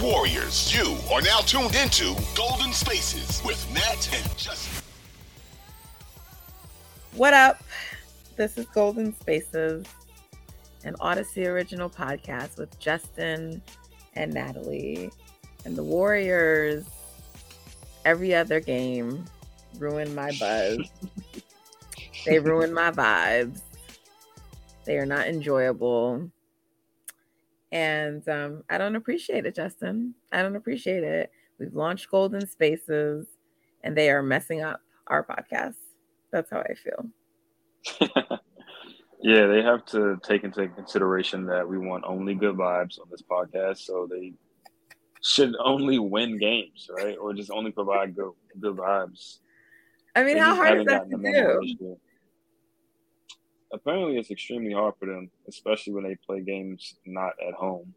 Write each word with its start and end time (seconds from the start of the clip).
Warriors, 0.00 0.72
you 0.72 0.96
are 1.12 1.20
now 1.20 1.40
tuned 1.40 1.74
into 1.74 2.14
Golden 2.36 2.72
Spaces 2.72 3.42
with 3.44 3.68
Nat 3.74 4.08
and 4.14 4.38
Justin. 4.38 4.84
What 7.14 7.34
up? 7.34 7.64
This 8.36 8.56
is 8.58 8.66
Golden 8.66 9.12
Spaces, 9.18 9.84
an 10.84 10.94
Audacy 11.00 11.46
original 11.46 11.90
podcast 11.90 12.58
with 12.58 12.78
Justin 12.78 13.60
and 14.14 14.32
Natalie. 14.32 15.10
And 15.64 15.74
the 15.74 15.82
Warriors, 15.82 16.84
every 18.04 18.36
other 18.36 18.60
game, 18.60 19.24
ruin 19.78 20.14
my 20.14 20.30
buzz. 20.38 20.78
they 22.24 22.38
ruin 22.38 22.72
my 22.72 22.92
vibes. 22.92 23.62
They 24.84 24.96
are 24.98 25.06
not 25.06 25.26
enjoyable. 25.26 26.30
And 27.70 28.26
um, 28.28 28.64
I 28.70 28.78
don't 28.78 28.96
appreciate 28.96 29.46
it, 29.46 29.54
Justin. 29.54 30.14
I 30.32 30.42
don't 30.42 30.56
appreciate 30.56 31.04
it. 31.04 31.30
We've 31.58 31.74
launched 31.74 32.10
Golden 32.10 32.46
Spaces 32.46 33.26
and 33.82 33.96
they 33.96 34.10
are 34.10 34.22
messing 34.22 34.62
up 34.62 34.80
our 35.06 35.24
podcast. 35.24 35.74
That's 36.30 36.50
how 36.50 36.60
I 36.60 36.74
feel. 36.74 37.06
yeah, 39.20 39.46
they 39.46 39.62
have 39.62 39.84
to 39.86 40.18
take 40.22 40.44
into 40.44 40.68
consideration 40.68 41.46
that 41.46 41.68
we 41.68 41.78
want 41.78 42.04
only 42.06 42.34
good 42.34 42.56
vibes 42.56 43.00
on 43.00 43.06
this 43.10 43.22
podcast. 43.22 43.78
So 43.78 44.08
they 44.10 44.34
should 45.22 45.54
only 45.62 45.98
win 45.98 46.38
games, 46.38 46.88
right? 46.94 47.16
Or 47.20 47.34
just 47.34 47.50
only 47.50 47.70
provide 47.70 48.14
good 48.14 48.32
good 48.60 48.76
vibes. 48.76 49.38
I 50.14 50.24
mean, 50.24 50.38
how 50.38 50.54
hard 50.54 50.80
is 50.80 50.86
that 50.86 51.08
to 51.10 51.16
do? 51.16 51.98
Apparently, 53.72 54.16
it's 54.16 54.30
extremely 54.30 54.72
hard 54.72 54.94
for 54.98 55.06
them, 55.06 55.30
especially 55.46 55.92
when 55.92 56.04
they 56.04 56.16
play 56.16 56.40
games 56.40 56.94
not 57.04 57.32
at 57.46 57.54
home. 57.54 57.94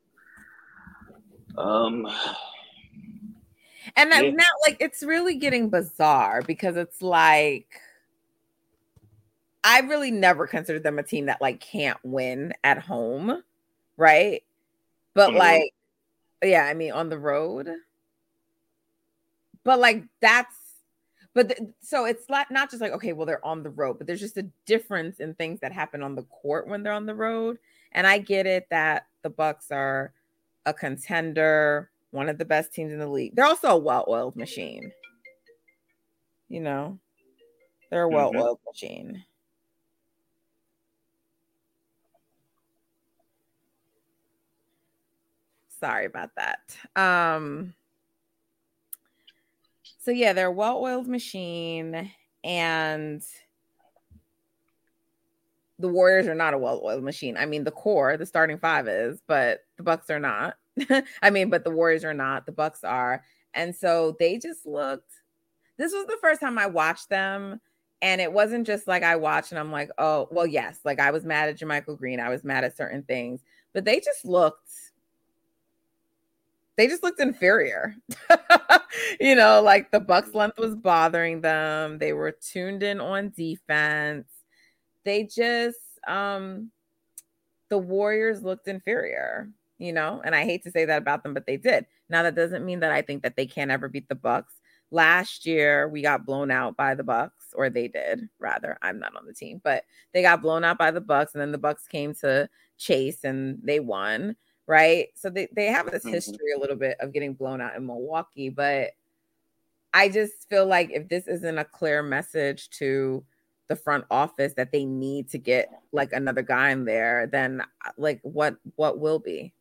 Um, 1.57 2.07
and 3.95 4.09
yeah. 4.11 4.31
now, 4.31 4.43
like, 4.63 4.77
it's 4.79 5.03
really 5.03 5.35
getting 5.35 5.69
bizarre 5.69 6.41
because 6.41 6.75
it's 6.75 7.01
like 7.01 7.79
I 9.63 9.81
really 9.81 10.11
never 10.11 10.47
considered 10.47 10.83
them 10.83 10.99
a 10.99 11.03
team 11.03 11.27
that 11.27 11.41
like 11.41 11.59
can't 11.59 11.99
win 12.03 12.53
at 12.63 12.79
home, 12.79 13.43
right? 13.97 14.43
But 15.13 15.29
mm-hmm. 15.29 15.37
like, 15.37 15.73
yeah, 16.43 16.65
I 16.65 16.73
mean, 16.73 16.91
on 16.91 17.09
the 17.09 17.19
road. 17.19 17.69
But 19.63 19.79
like, 19.79 20.03
that's 20.19 20.55
but 21.33 21.49
the, 21.49 21.73
so 21.81 22.05
it's 22.05 22.29
not 22.29 22.51
not 22.51 22.69
just 22.69 22.81
like 22.81 22.91
okay 22.91 23.13
well 23.13 23.25
they're 23.25 23.45
on 23.45 23.63
the 23.63 23.69
road 23.69 23.97
but 23.97 24.07
there's 24.07 24.19
just 24.19 24.37
a 24.37 24.47
difference 24.65 25.19
in 25.19 25.33
things 25.33 25.59
that 25.59 25.71
happen 25.71 26.03
on 26.03 26.15
the 26.15 26.23
court 26.23 26.67
when 26.67 26.83
they're 26.83 26.93
on 26.93 27.05
the 27.05 27.15
road 27.15 27.57
and 27.93 28.05
i 28.05 28.17
get 28.17 28.45
it 28.45 28.67
that 28.69 29.07
the 29.21 29.29
bucks 29.29 29.71
are 29.71 30.13
a 30.65 30.73
contender 30.73 31.89
one 32.11 32.29
of 32.29 32.37
the 32.37 32.45
best 32.45 32.73
teams 32.73 32.91
in 32.91 32.99
the 32.99 33.07
league 33.07 33.35
they're 33.35 33.45
also 33.45 33.69
a 33.69 33.77
well-oiled 33.77 34.35
machine 34.35 34.91
you 36.49 36.59
know 36.59 36.99
they're 37.89 38.03
a 38.03 38.07
mm-hmm. 38.07 38.15
well-oiled 38.15 38.57
mm-hmm. 38.59 38.69
machine 38.69 39.23
sorry 45.79 46.05
about 46.05 46.29
that 46.35 46.59
um 46.95 47.73
so 50.01 50.11
yeah, 50.11 50.33
they're 50.33 50.47
a 50.47 50.51
well-oiled 50.51 51.07
machine, 51.07 52.11
and 52.43 53.21
the 55.77 55.87
Warriors 55.87 56.27
are 56.27 56.35
not 56.35 56.53
a 56.53 56.57
well-oiled 56.57 57.03
machine. 57.03 57.37
I 57.37 57.45
mean, 57.45 57.63
the 57.63 57.71
core, 57.71 58.17
the 58.17 58.25
starting 58.25 58.57
five 58.57 58.87
is, 58.87 59.21
but 59.27 59.61
the 59.77 59.83
Bucks 59.83 60.09
are 60.09 60.19
not. 60.19 60.55
I 61.21 61.29
mean, 61.29 61.49
but 61.49 61.63
the 61.63 61.71
Warriors 61.71 62.03
are 62.03 62.13
not. 62.13 62.45
The 62.45 62.51
Bucks 62.51 62.83
are, 62.83 63.23
and 63.53 63.75
so 63.75 64.15
they 64.19 64.37
just 64.37 64.65
looked. 64.65 65.11
This 65.77 65.93
was 65.93 66.05
the 66.07 66.17
first 66.21 66.41
time 66.41 66.57
I 66.57 66.65
watched 66.65 67.09
them, 67.09 67.61
and 68.01 68.19
it 68.19 68.33
wasn't 68.33 68.65
just 68.65 68.87
like 68.87 69.03
I 69.03 69.15
watched 69.15 69.51
and 69.51 69.59
I'm 69.59 69.71
like, 69.71 69.91
oh, 69.97 70.27
well, 70.31 70.47
yes, 70.47 70.79
like 70.83 70.99
I 70.99 71.11
was 71.11 71.25
mad 71.25 71.49
at 71.49 71.59
JaMychal 71.59 71.97
Green, 71.97 72.19
I 72.19 72.29
was 72.29 72.43
mad 72.43 72.63
at 72.63 72.75
certain 72.75 73.03
things, 73.03 73.41
but 73.73 73.85
they 73.85 73.99
just 73.99 74.25
looked 74.25 74.71
they 76.81 76.87
just 76.87 77.03
looked 77.03 77.19
inferior. 77.19 77.95
you 79.19 79.35
know, 79.35 79.61
like 79.61 79.91
the 79.91 79.99
Bucks 79.99 80.33
length 80.33 80.57
was 80.57 80.75
bothering 80.75 81.41
them. 81.41 81.99
They 81.99 82.11
were 82.11 82.31
tuned 82.31 82.81
in 82.81 82.99
on 82.99 83.31
defense. 83.37 84.25
They 85.05 85.25
just 85.25 85.77
um 86.07 86.71
the 87.69 87.77
Warriors 87.77 88.41
looked 88.41 88.67
inferior, 88.67 89.51
you 89.77 89.93
know, 89.93 90.23
and 90.25 90.33
I 90.33 90.43
hate 90.43 90.63
to 90.63 90.71
say 90.71 90.85
that 90.85 90.97
about 90.97 91.21
them, 91.21 91.35
but 91.35 91.45
they 91.45 91.55
did. 91.55 91.85
Now 92.09 92.23
that 92.23 92.33
doesn't 92.33 92.65
mean 92.65 92.79
that 92.79 92.91
I 92.91 93.03
think 93.03 93.21
that 93.21 93.35
they 93.35 93.45
can't 93.45 93.69
ever 93.69 93.87
beat 93.87 94.09
the 94.09 94.15
Bucks. 94.15 94.55
Last 94.89 95.45
year 95.45 95.87
we 95.87 96.01
got 96.01 96.25
blown 96.25 96.49
out 96.49 96.75
by 96.75 96.95
the 96.95 97.03
Bucks, 97.03 97.53
or 97.53 97.69
they 97.69 97.89
did 97.89 98.27
rather. 98.39 98.79
I'm 98.81 98.97
not 98.97 99.15
on 99.15 99.27
the 99.27 99.35
team, 99.35 99.61
but 99.63 99.83
they 100.15 100.23
got 100.23 100.41
blown 100.41 100.63
out 100.63 100.79
by 100.79 100.89
the 100.89 100.99
Bucks, 100.99 101.35
and 101.35 101.41
then 101.41 101.51
the 101.51 101.59
Bucks 101.59 101.85
came 101.85 102.15
to 102.15 102.49
chase 102.79 103.23
and 103.23 103.59
they 103.61 103.79
won 103.79 104.35
right? 104.71 105.09
So 105.15 105.29
they, 105.29 105.49
they 105.53 105.65
have 105.65 105.91
this 105.91 106.05
mm-hmm. 106.05 106.13
history 106.13 106.53
a 106.55 106.59
little 106.59 106.77
bit 106.77 106.95
of 107.01 107.11
getting 107.11 107.33
blown 107.33 107.59
out 107.59 107.75
in 107.75 107.85
Milwaukee, 107.85 108.47
but 108.47 108.91
I 109.93 110.07
just 110.07 110.47
feel 110.49 110.65
like 110.65 110.91
if 110.91 111.09
this 111.09 111.27
isn't 111.27 111.57
a 111.57 111.65
clear 111.65 112.01
message 112.01 112.69
to 112.79 113.21
the 113.67 113.75
front 113.75 114.05
office 114.09 114.53
that 114.53 114.71
they 114.71 114.85
need 114.85 115.27
to 115.31 115.37
get 115.37 115.69
like 115.91 116.13
another 116.13 116.41
guy 116.41 116.69
in 116.69 116.85
there, 116.85 117.27
then 117.27 117.59
uh, 117.59 117.91
like 117.97 118.21
what 118.23 118.55
what 118.77 118.97
will 118.97 119.19
be? 119.19 119.51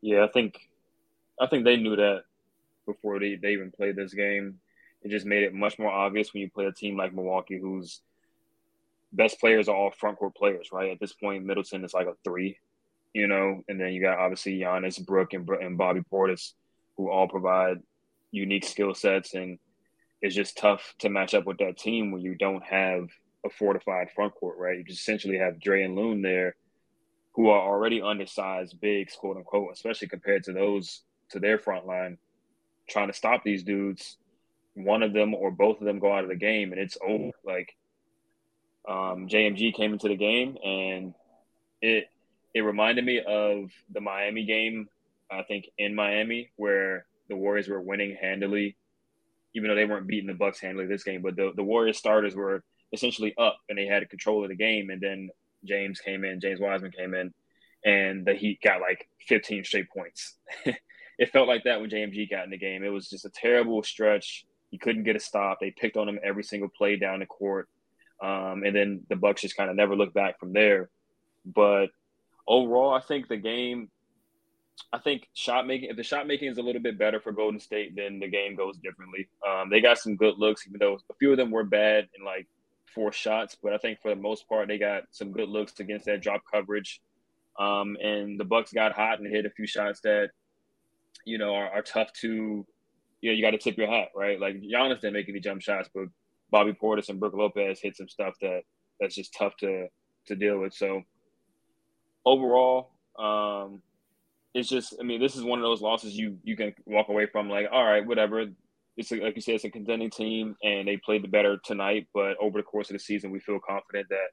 Yeah, 0.00 0.24
I 0.24 0.28
think 0.28 0.68
I 1.40 1.46
think 1.46 1.64
they 1.64 1.76
knew 1.76 1.94
that 1.94 2.24
before 2.86 3.20
they, 3.20 3.36
they 3.36 3.52
even 3.52 3.70
played 3.70 3.94
this 3.94 4.14
game. 4.14 4.58
It 5.02 5.12
just 5.12 5.26
made 5.26 5.44
it 5.44 5.54
much 5.54 5.78
more 5.78 5.92
obvious 5.92 6.34
when 6.34 6.40
you 6.40 6.50
play 6.50 6.64
a 6.64 6.72
team 6.72 6.96
like 6.96 7.14
Milwaukee 7.14 7.60
whose 7.60 8.00
best 9.12 9.38
players 9.38 9.68
are 9.68 9.76
all 9.76 9.92
front 9.92 10.18
court 10.18 10.34
players, 10.34 10.70
right? 10.72 10.90
At 10.90 10.98
this 10.98 11.12
point, 11.12 11.44
Middleton 11.44 11.84
is 11.84 11.94
like 11.94 12.08
a 12.08 12.14
three 12.24 12.58
you 13.14 13.26
know, 13.26 13.62
and 13.68 13.80
then 13.80 13.92
you 13.92 14.00
got 14.00 14.18
obviously 14.18 14.58
Giannis, 14.58 15.04
Brook, 15.04 15.32
and, 15.34 15.48
and 15.48 15.76
Bobby 15.76 16.00
Portis, 16.10 16.52
who 16.96 17.10
all 17.10 17.28
provide 17.28 17.78
unique 18.30 18.64
skill 18.64 18.94
sets, 18.94 19.34
and 19.34 19.58
it's 20.20 20.34
just 20.34 20.56
tough 20.56 20.94
to 21.00 21.10
match 21.10 21.34
up 21.34 21.44
with 21.44 21.58
that 21.58 21.76
team 21.76 22.10
when 22.10 22.22
you 22.22 22.34
don't 22.34 22.62
have 22.62 23.08
a 23.44 23.50
fortified 23.50 24.08
front 24.14 24.34
court, 24.34 24.56
right? 24.58 24.78
You 24.78 24.84
just 24.84 25.00
essentially 25.00 25.38
have 25.38 25.60
Dre 25.60 25.82
and 25.82 25.96
Loon 25.96 26.22
there, 26.22 26.54
who 27.32 27.50
are 27.50 27.60
already 27.60 28.00
undersized 28.00 28.80
bigs, 28.80 29.16
quote 29.16 29.36
unquote, 29.36 29.72
especially 29.72 30.08
compared 30.08 30.44
to 30.44 30.52
those 30.52 31.02
to 31.30 31.40
their 31.40 31.58
front 31.58 31.86
line, 31.86 32.18
trying 32.88 33.08
to 33.08 33.14
stop 33.14 33.42
these 33.42 33.62
dudes. 33.62 34.16
One 34.74 35.02
of 35.02 35.12
them 35.12 35.34
or 35.34 35.50
both 35.50 35.80
of 35.80 35.86
them 35.86 35.98
go 35.98 36.12
out 36.12 36.24
of 36.24 36.30
the 36.30 36.36
game, 36.36 36.72
and 36.72 36.80
it's 36.80 36.96
over. 37.06 37.32
Like 37.44 37.74
um, 38.88 39.28
JMG 39.28 39.74
came 39.74 39.92
into 39.92 40.08
the 40.08 40.16
game, 40.16 40.56
and 40.64 41.14
it 41.82 42.08
it 42.54 42.60
reminded 42.60 43.04
me 43.04 43.20
of 43.20 43.70
the 43.92 44.00
Miami 44.00 44.44
game, 44.44 44.88
I 45.30 45.42
think 45.42 45.66
in 45.78 45.94
Miami, 45.94 46.50
where 46.56 47.06
the 47.28 47.36
Warriors 47.36 47.68
were 47.68 47.80
winning 47.80 48.16
handily, 48.20 48.76
even 49.54 49.68
though 49.68 49.74
they 49.74 49.86
weren't 49.86 50.06
beating 50.06 50.26
the 50.26 50.34
Bucks 50.34 50.60
handily 50.60 50.86
this 50.86 51.04
game. 51.04 51.22
But 51.22 51.36
the, 51.36 51.52
the 51.56 51.62
Warriors 51.62 51.98
starters 51.98 52.34
were 52.34 52.62
essentially 52.92 53.34
up 53.38 53.56
and 53.68 53.78
they 53.78 53.86
had 53.86 54.08
control 54.10 54.42
of 54.42 54.50
the 54.50 54.54
game. 54.54 54.90
And 54.90 55.00
then 55.00 55.30
James 55.64 56.00
came 56.00 56.24
in, 56.24 56.40
James 56.40 56.60
Wiseman 56.60 56.92
came 56.92 57.14
in, 57.14 57.32
and 57.84 58.26
the 58.26 58.34
Heat 58.34 58.60
got 58.62 58.80
like 58.80 59.08
15 59.26 59.64
straight 59.64 59.90
points. 59.90 60.34
it 61.18 61.32
felt 61.32 61.48
like 61.48 61.64
that 61.64 61.80
when 61.80 61.90
JMG 61.90 62.30
got 62.30 62.44
in 62.44 62.50
the 62.50 62.58
game. 62.58 62.84
It 62.84 62.90
was 62.90 63.08
just 63.08 63.24
a 63.24 63.30
terrible 63.30 63.82
stretch. 63.82 64.44
He 64.70 64.78
couldn't 64.78 65.04
get 65.04 65.16
a 65.16 65.20
stop. 65.20 65.58
They 65.60 65.70
picked 65.70 65.96
on 65.96 66.08
him 66.08 66.18
every 66.22 66.44
single 66.44 66.68
play 66.68 66.96
down 66.96 67.20
the 67.20 67.26
court. 67.26 67.68
Um, 68.22 68.62
and 68.64 68.74
then 68.74 69.02
the 69.08 69.16
Bucks 69.16 69.42
just 69.42 69.56
kind 69.56 69.68
of 69.68 69.76
never 69.76 69.96
looked 69.96 70.14
back 70.14 70.38
from 70.38 70.52
there. 70.52 70.90
But 71.44 71.88
overall, 72.46 72.94
I 72.94 73.00
think 73.00 73.28
the 73.28 73.36
game, 73.36 73.90
I 74.92 74.98
think 74.98 75.28
shot 75.34 75.66
making, 75.66 75.90
if 75.90 75.96
the 75.96 76.02
shot 76.02 76.26
making 76.26 76.50
is 76.50 76.58
a 76.58 76.62
little 76.62 76.82
bit 76.82 76.98
better 76.98 77.20
for 77.20 77.32
Golden 77.32 77.60
State, 77.60 77.94
then 77.96 78.18
the 78.18 78.28
game 78.28 78.56
goes 78.56 78.76
differently. 78.78 79.28
Um, 79.46 79.70
they 79.70 79.80
got 79.80 79.98
some 79.98 80.16
good 80.16 80.38
looks, 80.38 80.66
even 80.66 80.78
though 80.78 80.98
a 81.10 81.14
few 81.18 81.30
of 81.30 81.36
them 81.36 81.50
were 81.50 81.64
bad 81.64 82.08
in 82.18 82.24
like 82.24 82.46
four 82.94 83.12
shots. 83.12 83.56
But 83.62 83.72
I 83.72 83.78
think 83.78 84.00
for 84.00 84.14
the 84.14 84.20
most 84.20 84.48
part, 84.48 84.68
they 84.68 84.78
got 84.78 85.04
some 85.10 85.32
good 85.32 85.48
looks 85.48 85.78
against 85.80 86.06
that 86.06 86.22
drop 86.22 86.42
coverage. 86.50 87.00
Um, 87.58 87.96
and 88.02 88.40
the 88.40 88.44
Bucks 88.44 88.72
got 88.72 88.92
hot 88.92 89.20
and 89.20 89.30
hit 89.30 89.46
a 89.46 89.50
few 89.50 89.66
shots 89.66 90.00
that, 90.00 90.30
you 91.24 91.38
know, 91.38 91.54
are, 91.54 91.68
are 91.68 91.82
tough 91.82 92.12
to, 92.20 92.66
you 93.20 93.30
know, 93.30 93.36
you 93.36 93.42
got 93.42 93.50
to 93.50 93.58
tip 93.58 93.76
your 93.76 93.90
hat, 93.90 94.08
right? 94.16 94.40
Like 94.40 94.56
Giannis 94.62 95.00
didn't 95.00 95.12
make 95.14 95.28
any 95.28 95.40
jump 95.40 95.60
shots, 95.60 95.88
but 95.94 96.06
Bobby 96.50 96.72
Portis 96.72 97.08
and 97.08 97.20
Brook 97.20 97.34
Lopez 97.34 97.80
hit 97.80 97.96
some 97.96 98.08
stuff 98.08 98.34
that 98.40 98.62
that's 99.00 99.14
just 99.14 99.34
tough 99.34 99.56
to 99.58 99.86
to 100.26 100.36
deal 100.36 100.58
with. 100.58 100.74
So 100.74 101.02
overall, 102.24 102.90
um, 103.18 103.82
it's 104.54 104.68
just 104.68 104.94
I 105.00 105.02
mean 105.02 105.20
this 105.20 105.36
is 105.36 105.42
one 105.42 105.58
of 105.58 105.62
those 105.62 105.80
losses 105.80 106.16
you 106.16 106.38
you 106.44 106.56
can 106.56 106.74
walk 106.86 107.08
away 107.08 107.26
from 107.26 107.48
like 107.48 107.66
all 107.70 107.84
right 107.84 108.06
whatever. 108.06 108.46
It's 108.94 109.10
a, 109.10 109.16
like 109.16 109.36
you 109.36 109.40
said, 109.40 109.54
it's 109.54 109.64
a 109.64 109.70
contending 109.70 110.10
team, 110.10 110.54
and 110.62 110.86
they 110.86 110.98
played 110.98 111.24
the 111.24 111.28
better 111.28 111.56
tonight. 111.64 112.08
But 112.12 112.36
over 112.38 112.58
the 112.58 112.62
course 112.62 112.90
of 112.90 112.94
the 112.94 113.00
season, 113.00 113.30
we 113.30 113.40
feel 113.40 113.58
confident 113.58 114.10
that 114.10 114.26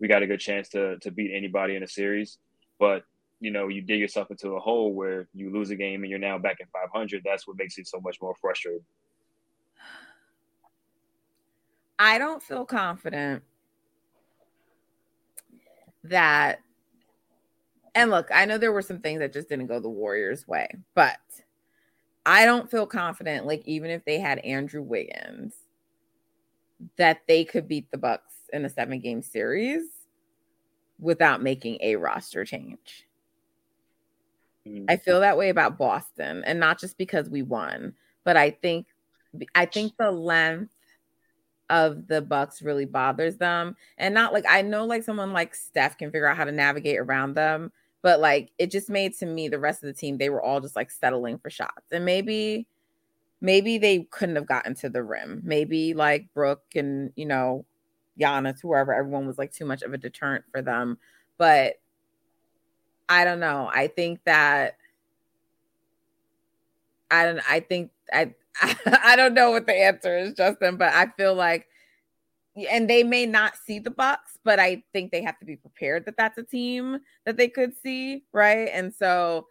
we 0.00 0.08
got 0.08 0.22
a 0.22 0.26
good 0.26 0.40
chance 0.40 0.68
to 0.70 0.98
to 0.98 1.10
beat 1.10 1.32
anybody 1.34 1.76
in 1.76 1.82
a 1.82 1.88
series. 1.88 2.38
But 2.78 3.04
you 3.40 3.50
know, 3.50 3.68
you 3.68 3.80
dig 3.80 3.98
yourself 3.98 4.30
into 4.30 4.50
a 4.50 4.60
hole 4.60 4.92
where 4.92 5.28
you 5.34 5.50
lose 5.50 5.70
a 5.70 5.76
game 5.76 6.02
and 6.02 6.10
you're 6.10 6.18
now 6.18 6.38
back 6.38 6.58
in 6.60 6.66
500. 6.72 7.22
That's 7.24 7.46
what 7.48 7.56
makes 7.56 7.76
it 7.76 7.88
so 7.88 8.00
much 8.00 8.18
more 8.20 8.34
frustrating. 8.40 8.84
I 11.98 12.18
don't 12.18 12.42
feel 12.42 12.64
confident 12.64 13.42
that 16.04 16.60
and 17.94 18.10
look, 18.10 18.28
I 18.32 18.44
know 18.44 18.58
there 18.58 18.72
were 18.72 18.82
some 18.82 19.00
things 19.00 19.20
that 19.20 19.32
just 19.32 19.48
didn't 19.48 19.66
go 19.66 19.80
the 19.80 19.88
Warriors' 19.88 20.46
way, 20.48 20.68
but 20.94 21.18
I 22.24 22.44
don't 22.44 22.70
feel 22.70 22.86
confident, 22.86 23.46
like 23.46 23.62
even 23.66 23.90
if 23.90 24.04
they 24.04 24.18
had 24.18 24.38
Andrew 24.40 24.82
Wiggins, 24.82 25.54
that 26.96 27.22
they 27.28 27.44
could 27.44 27.68
beat 27.68 27.90
the 27.90 27.98
Bucks 27.98 28.34
in 28.52 28.64
a 28.64 28.68
seven 28.68 29.00
game 29.00 29.22
series 29.22 29.84
without 30.98 31.42
making 31.42 31.78
a 31.80 31.96
roster 31.96 32.44
change. 32.44 33.06
Mm-hmm. 34.66 34.86
I 34.88 34.96
feel 34.96 35.20
that 35.20 35.36
way 35.36 35.48
about 35.48 35.78
Boston, 35.78 36.44
and 36.46 36.60
not 36.60 36.78
just 36.78 36.96
because 36.96 37.28
we 37.28 37.42
won, 37.42 37.94
but 38.24 38.36
I 38.36 38.50
think 38.50 38.86
I 39.54 39.66
think 39.66 39.96
the 39.96 40.10
length 40.10 40.70
of 41.70 42.06
the 42.06 42.20
Bucks 42.20 42.62
really 42.62 42.84
bothers 42.84 43.38
them. 43.38 43.76
And 43.98 44.14
not 44.14 44.32
like 44.32 44.44
I 44.48 44.62
know 44.62 44.84
like 44.84 45.02
someone 45.02 45.32
like 45.32 45.54
Steph 45.54 45.98
can 45.98 46.10
figure 46.10 46.26
out 46.26 46.36
how 46.36 46.44
to 46.44 46.52
navigate 46.52 46.98
around 46.98 47.34
them, 47.34 47.72
but 48.02 48.20
like 48.20 48.50
it 48.58 48.70
just 48.70 48.90
made 48.90 49.14
to 49.18 49.26
me 49.26 49.48
the 49.48 49.58
rest 49.58 49.82
of 49.82 49.86
the 49.86 49.92
team, 49.92 50.18
they 50.18 50.30
were 50.30 50.42
all 50.42 50.60
just 50.60 50.76
like 50.76 50.90
settling 50.90 51.38
for 51.38 51.50
shots. 51.50 51.86
And 51.92 52.04
maybe 52.04 52.66
maybe 53.40 53.78
they 53.78 54.00
couldn't 54.10 54.36
have 54.36 54.46
gotten 54.46 54.74
to 54.76 54.88
the 54.88 55.02
rim. 55.02 55.40
Maybe 55.44 55.94
like 55.94 56.32
Brook 56.34 56.62
and 56.74 57.12
you 57.16 57.26
know, 57.26 57.64
Giannis, 58.20 58.60
whoever, 58.60 58.92
everyone 58.92 59.26
was 59.26 59.38
like 59.38 59.52
too 59.52 59.64
much 59.64 59.82
of 59.82 59.92
a 59.92 59.98
deterrent 59.98 60.44
for 60.52 60.62
them. 60.62 60.98
But 61.38 61.74
I 63.08 63.24
don't 63.24 63.40
know. 63.40 63.70
I 63.72 63.88
think 63.88 64.20
that 64.24 64.76
I 67.10 67.24
don't 67.24 67.40
I 67.50 67.60
think 67.60 67.90
I 68.12 68.34
I 68.86 69.16
don't 69.16 69.34
know 69.34 69.50
what 69.50 69.66
the 69.66 69.74
answer 69.74 70.18
is, 70.18 70.34
Justin, 70.34 70.76
but 70.76 70.92
I 70.92 71.06
feel 71.16 71.34
like, 71.34 71.68
and 72.56 72.88
they 72.88 73.02
may 73.02 73.26
not 73.26 73.54
see 73.56 73.78
the 73.78 73.90
Bucks, 73.90 74.38
but 74.44 74.58
I 74.58 74.82
think 74.92 75.10
they 75.10 75.22
have 75.22 75.38
to 75.38 75.46
be 75.46 75.56
prepared 75.56 76.04
that 76.06 76.16
that's 76.16 76.38
a 76.38 76.42
team 76.42 76.98
that 77.24 77.36
they 77.36 77.48
could 77.48 77.74
see, 77.82 78.24
right? 78.32 78.68
And 78.72 78.94
so, 78.94 79.46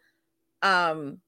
um, 0.61 1.19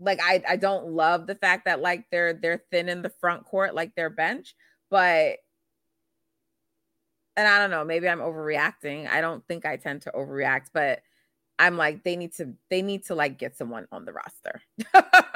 like 0.00 0.20
I 0.22 0.42
I 0.48 0.56
don't 0.56 0.88
love 0.88 1.26
the 1.26 1.34
fact 1.34 1.64
that 1.66 1.80
like 1.80 2.04
they're 2.10 2.34
they're 2.34 2.62
thin 2.70 2.88
in 2.88 3.02
the 3.02 3.12
front 3.20 3.44
court, 3.44 3.74
like 3.74 3.94
their 3.94 4.10
bench, 4.10 4.54
but 4.90 5.38
and 7.36 7.48
I 7.48 7.58
don't 7.58 7.70
know, 7.70 7.84
maybe 7.84 8.08
I'm 8.08 8.20
overreacting. 8.20 9.08
I 9.08 9.20
don't 9.20 9.44
think 9.48 9.66
I 9.66 9.76
tend 9.76 10.02
to 10.02 10.12
overreact, 10.12 10.66
but 10.72 11.00
I'm 11.58 11.76
like 11.76 12.04
they 12.04 12.16
need 12.16 12.34
to 12.34 12.54
they 12.70 12.82
need 12.82 13.06
to 13.06 13.14
like 13.14 13.38
get 13.38 13.56
someone 13.56 13.86
on 13.90 14.04
the 14.04 14.12
roster. 14.12 14.62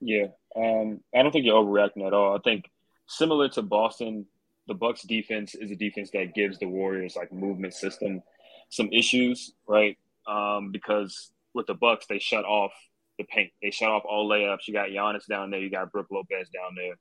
Yeah, 0.00 0.26
um, 0.56 1.00
I 1.14 1.22
don't 1.22 1.32
think 1.32 1.44
you're 1.44 1.62
overreacting 1.62 2.06
at 2.06 2.12
all. 2.12 2.36
I 2.36 2.40
think 2.40 2.70
similar 3.06 3.48
to 3.50 3.62
Boston, 3.62 4.26
the 4.68 4.74
Bucks 4.74 5.02
defense 5.02 5.54
is 5.54 5.70
a 5.70 5.76
defense 5.76 6.10
that 6.12 6.34
gives 6.34 6.58
the 6.58 6.66
Warriors 6.68 7.16
like 7.16 7.32
movement 7.32 7.74
system 7.74 8.22
some 8.70 8.90
issues, 8.92 9.52
right? 9.66 9.96
Um, 10.28 10.70
because 10.70 11.30
with 11.54 11.66
the 11.66 11.74
Bucks, 11.74 12.06
they 12.06 12.18
shut 12.18 12.44
off 12.44 12.72
the 13.18 13.24
paint. 13.24 13.50
They 13.62 13.70
shut 13.70 13.88
off 13.88 14.04
all 14.08 14.28
layups. 14.28 14.68
You 14.68 14.74
got 14.74 14.90
Giannis 14.90 15.26
down 15.26 15.50
there. 15.50 15.60
You 15.60 15.70
got 15.70 15.90
Brook 15.90 16.06
Lopez 16.10 16.50
down 16.50 16.74
there, 16.76 16.94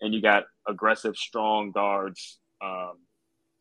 and 0.00 0.12
you 0.12 0.20
got 0.20 0.44
aggressive, 0.68 1.16
strong 1.16 1.70
guards 1.70 2.38
um, 2.60 2.94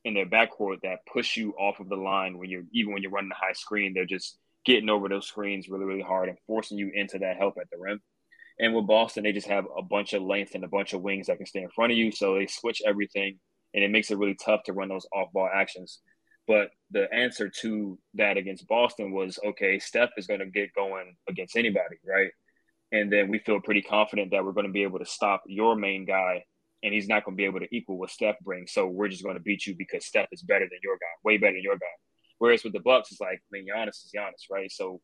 in 0.03 0.15
their 0.15 0.25
backcourt 0.25 0.81
that 0.81 1.05
push 1.11 1.37
you 1.37 1.53
off 1.53 1.79
of 1.79 1.87
the 1.87 1.95
line 1.95 2.37
when 2.37 2.49
you're 2.49 2.63
even 2.73 2.93
when 2.93 3.03
you're 3.03 3.11
running 3.11 3.31
a 3.31 3.45
high 3.45 3.53
screen. 3.53 3.93
They're 3.93 4.05
just 4.05 4.37
getting 4.65 4.89
over 4.89 5.07
those 5.07 5.27
screens 5.27 5.69
really, 5.69 5.85
really 5.85 6.01
hard 6.01 6.29
and 6.29 6.37
forcing 6.47 6.77
you 6.77 6.91
into 6.93 7.19
that 7.19 7.37
help 7.37 7.55
at 7.59 7.69
the 7.71 7.77
rim. 7.79 8.01
And 8.59 8.75
with 8.75 8.85
Boston, 8.85 9.23
they 9.23 9.31
just 9.31 9.47
have 9.47 9.65
a 9.75 9.81
bunch 9.81 10.13
of 10.13 10.21
length 10.21 10.53
and 10.53 10.63
a 10.63 10.67
bunch 10.67 10.93
of 10.93 11.01
wings 11.01 11.27
that 11.27 11.37
can 11.37 11.47
stay 11.47 11.61
in 11.61 11.69
front 11.69 11.91
of 11.91 11.97
you. 11.97 12.11
So 12.11 12.35
they 12.35 12.45
switch 12.45 12.81
everything, 12.85 13.39
and 13.73 13.83
it 13.83 13.91
makes 13.91 14.11
it 14.11 14.17
really 14.17 14.35
tough 14.35 14.63
to 14.63 14.73
run 14.73 14.89
those 14.89 15.07
off 15.13 15.31
ball 15.33 15.49
actions. 15.53 15.99
But 16.47 16.71
the 16.89 17.11
answer 17.13 17.49
to 17.61 17.97
that 18.15 18.37
against 18.37 18.67
Boston 18.67 19.11
was 19.11 19.39
okay, 19.45 19.79
Steph 19.79 20.09
is 20.17 20.27
going 20.27 20.39
to 20.39 20.47
get 20.47 20.73
going 20.73 21.15
against 21.29 21.55
anybody, 21.55 21.97
right? 22.05 22.31
And 22.91 23.11
then 23.11 23.29
we 23.29 23.39
feel 23.39 23.61
pretty 23.61 23.81
confident 23.81 24.31
that 24.31 24.43
we're 24.43 24.51
going 24.51 24.65
to 24.65 24.71
be 24.71 24.83
able 24.83 24.99
to 24.99 25.05
stop 25.05 25.43
your 25.45 25.75
main 25.75 26.05
guy, 26.05 26.43
and 26.83 26.93
he's 26.93 27.07
not 27.07 27.23
going 27.23 27.37
to 27.37 27.41
be 27.41 27.45
able 27.45 27.59
to 27.61 27.73
equal 27.73 27.97
what 27.97 28.09
Steph 28.09 28.39
brings. 28.41 28.73
So 28.73 28.87
we're 28.87 29.07
just 29.07 29.23
going 29.23 29.37
to 29.37 29.41
beat 29.41 29.65
you 29.65 29.75
because 29.77 30.05
Steph 30.05 30.27
is 30.31 30.41
better 30.41 30.65
than 30.65 30.79
your 30.83 30.95
guy, 30.95 31.13
way 31.23 31.37
better 31.37 31.53
than 31.53 31.63
your 31.63 31.77
guy. 31.77 31.85
Whereas 32.39 32.63
with 32.63 32.73
the 32.73 32.79
Bucks, 32.79 33.11
it's 33.11 33.21
like, 33.21 33.39
I 33.39 33.49
mean, 33.51 33.67
Giannis 33.67 34.03
is 34.03 34.11
Giannis, 34.13 34.51
right? 34.51 34.71
So 34.71 34.99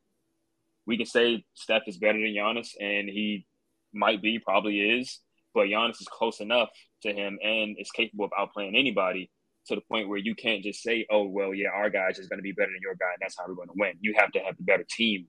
we 0.86 0.98
can 0.98 1.06
say 1.06 1.46
Steph 1.54 1.84
is 1.88 1.98
better 1.98 2.18
than 2.20 2.34
Giannis, 2.34 2.72
and 2.80 3.08
he 3.08 3.46
might 3.94 4.22
be, 4.22 4.40
probably 4.40 4.80
is, 4.80 5.20
but 5.58 5.70
Giannis 5.70 6.00
is 6.00 6.08
close 6.08 6.40
enough 6.40 6.70
to 7.02 7.12
him 7.12 7.40
and 7.44 7.76
is 7.80 7.90
capable 7.90 8.26
of 8.26 8.32
outplaying 8.40 8.78
anybody 8.78 9.32
to 9.66 9.74
the 9.74 9.82
point 9.82 10.08
where 10.08 10.20
you 10.20 10.36
can't 10.36 10.64
just 10.64 10.84
say, 10.84 11.08
"Oh, 11.10 11.28
well, 11.28 11.52
yeah, 11.52 11.70
our 11.74 11.90
guy 11.90 12.10
is 12.10 12.28
going 12.28 12.38
to 12.38 12.44
be 12.44 12.52
better 12.52 12.72
than 12.72 12.82
your 12.82 12.94
guy, 12.94 13.12
and 13.12 13.20
that's 13.20 13.36
how 13.38 13.46
we're 13.48 13.56
going 13.56 13.70
to 13.70 13.74
win." 13.76 13.94
You 14.00 14.14
have 14.18 14.32
to 14.34 14.40
have 14.40 14.56
the 14.56 14.64
better 14.64 14.86
team 14.88 15.26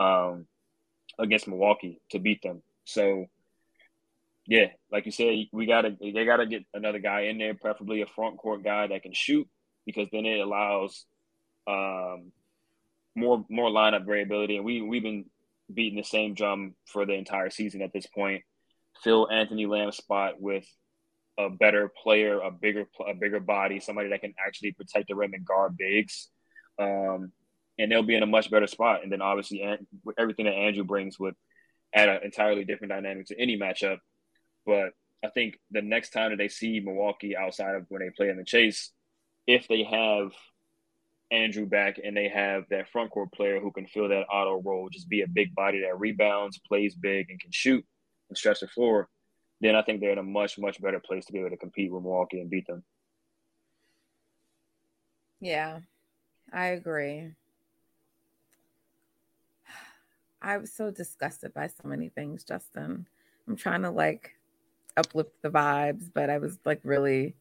um, 0.00 0.46
against 1.16 1.46
Milwaukee 1.46 2.00
to 2.10 2.18
beat 2.18 2.42
them. 2.42 2.60
So, 2.84 3.26
yeah, 4.46 4.66
like 4.90 5.06
you 5.06 5.12
said, 5.12 5.46
we 5.52 5.66
gotta 5.66 5.96
they 6.00 6.24
gotta 6.24 6.46
get 6.46 6.64
another 6.74 6.98
guy 6.98 7.22
in 7.22 7.38
there, 7.38 7.54
preferably 7.54 8.02
a 8.02 8.06
front 8.06 8.38
court 8.38 8.64
guy 8.64 8.88
that 8.88 9.04
can 9.04 9.14
shoot, 9.14 9.48
because 9.86 10.08
then 10.10 10.26
it 10.26 10.40
allows 10.40 11.06
um, 11.68 12.32
more 13.14 13.46
more 13.48 13.70
lineup 13.70 14.06
variability. 14.06 14.56
And 14.56 14.64
we 14.64 14.82
we've 14.82 15.04
been 15.04 15.26
beating 15.72 15.98
the 15.98 16.04
same 16.04 16.34
drum 16.34 16.74
for 16.86 17.06
the 17.06 17.14
entire 17.14 17.50
season 17.50 17.80
at 17.80 17.92
this 17.92 18.06
point. 18.06 18.42
Fill 19.02 19.28
Anthony 19.30 19.66
Lamb's 19.66 19.96
spot 19.96 20.40
with 20.40 20.66
a 21.38 21.50
better 21.50 21.90
player, 22.02 22.40
a 22.40 22.50
bigger 22.50 22.86
a 23.06 23.14
bigger 23.14 23.40
body, 23.40 23.80
somebody 23.80 24.10
that 24.10 24.20
can 24.20 24.34
actually 24.44 24.72
protect 24.72 25.08
the 25.08 25.14
rim 25.14 25.34
and 25.34 25.44
guard 25.44 25.76
bigs. 25.76 26.28
Um, 26.78 27.32
and 27.78 27.90
they'll 27.90 28.02
be 28.02 28.16
in 28.16 28.22
a 28.22 28.26
much 28.26 28.50
better 28.50 28.66
spot. 28.66 29.02
And 29.02 29.10
then 29.10 29.22
obviously, 29.22 29.64
everything 30.18 30.44
that 30.44 30.54
Andrew 30.54 30.84
brings 30.84 31.18
would 31.18 31.34
add 31.94 32.08
an 32.08 32.20
entirely 32.22 32.64
different 32.64 32.92
dynamic 32.92 33.26
to 33.26 33.40
any 33.40 33.58
matchup. 33.58 33.98
But 34.66 34.90
I 35.24 35.28
think 35.28 35.58
the 35.70 35.82
next 35.82 36.10
time 36.10 36.30
that 36.30 36.36
they 36.36 36.48
see 36.48 36.80
Milwaukee 36.80 37.36
outside 37.36 37.74
of 37.74 37.86
when 37.88 38.02
they 38.02 38.10
play 38.10 38.28
in 38.28 38.36
the 38.36 38.44
chase, 38.44 38.92
if 39.46 39.68
they 39.68 39.84
have 39.84 40.32
Andrew 41.30 41.66
back 41.66 41.98
and 42.02 42.16
they 42.16 42.28
have 42.28 42.64
that 42.70 42.90
front 42.90 43.10
court 43.10 43.32
player 43.32 43.58
who 43.58 43.72
can 43.72 43.86
fill 43.86 44.08
that 44.08 44.26
Otto 44.30 44.60
role, 44.62 44.88
just 44.90 45.08
be 45.08 45.22
a 45.22 45.28
big 45.28 45.54
body 45.54 45.80
that 45.80 45.98
rebounds, 45.98 46.58
plays 46.58 46.94
big, 46.94 47.30
and 47.30 47.40
can 47.40 47.50
shoot 47.50 47.84
and 48.32 48.38
stretch 48.38 48.60
the 48.60 48.66
floor, 48.66 49.10
then 49.60 49.76
I 49.76 49.82
think 49.82 50.00
they're 50.00 50.12
in 50.12 50.18
a 50.18 50.22
much, 50.22 50.58
much 50.58 50.80
better 50.80 50.98
place 50.98 51.26
to 51.26 51.32
be 51.34 51.40
able 51.40 51.50
to 51.50 51.58
compete 51.58 51.92
with 51.92 52.02
Milwaukee 52.02 52.40
and 52.40 52.48
beat 52.48 52.66
them. 52.66 52.82
Yeah, 55.38 55.80
I 56.50 56.68
agree. 56.68 57.32
I 60.42 60.56
was 60.56 60.72
so 60.72 60.90
disgusted 60.90 61.52
by 61.52 61.66
so 61.66 61.86
many 61.86 62.08
things, 62.08 62.42
Justin. 62.42 63.06
I'm 63.46 63.56
trying 63.56 63.82
to 63.82 63.90
like 63.90 64.34
uplift 64.96 65.42
the 65.42 65.50
vibes, 65.50 66.10
but 66.12 66.30
I 66.30 66.38
was 66.38 66.58
like 66.64 66.80
really, 66.84 67.34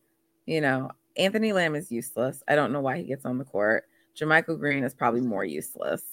you 0.45 0.59
know, 0.59 0.91
Anthony 1.15 1.53
Lamb 1.53 1.75
is 1.75 1.89
useless. 1.89 2.43
I 2.49 2.55
don't 2.55 2.73
know 2.73 2.81
why 2.81 2.97
he 2.97 3.03
gets 3.05 3.25
on 3.25 3.37
the 3.37 3.45
court. 3.45 3.85
JaMychal 4.17 4.59
Green 4.59 4.83
is 4.83 4.93
probably 4.93 5.21
more 5.21 5.45
useless 5.45 6.03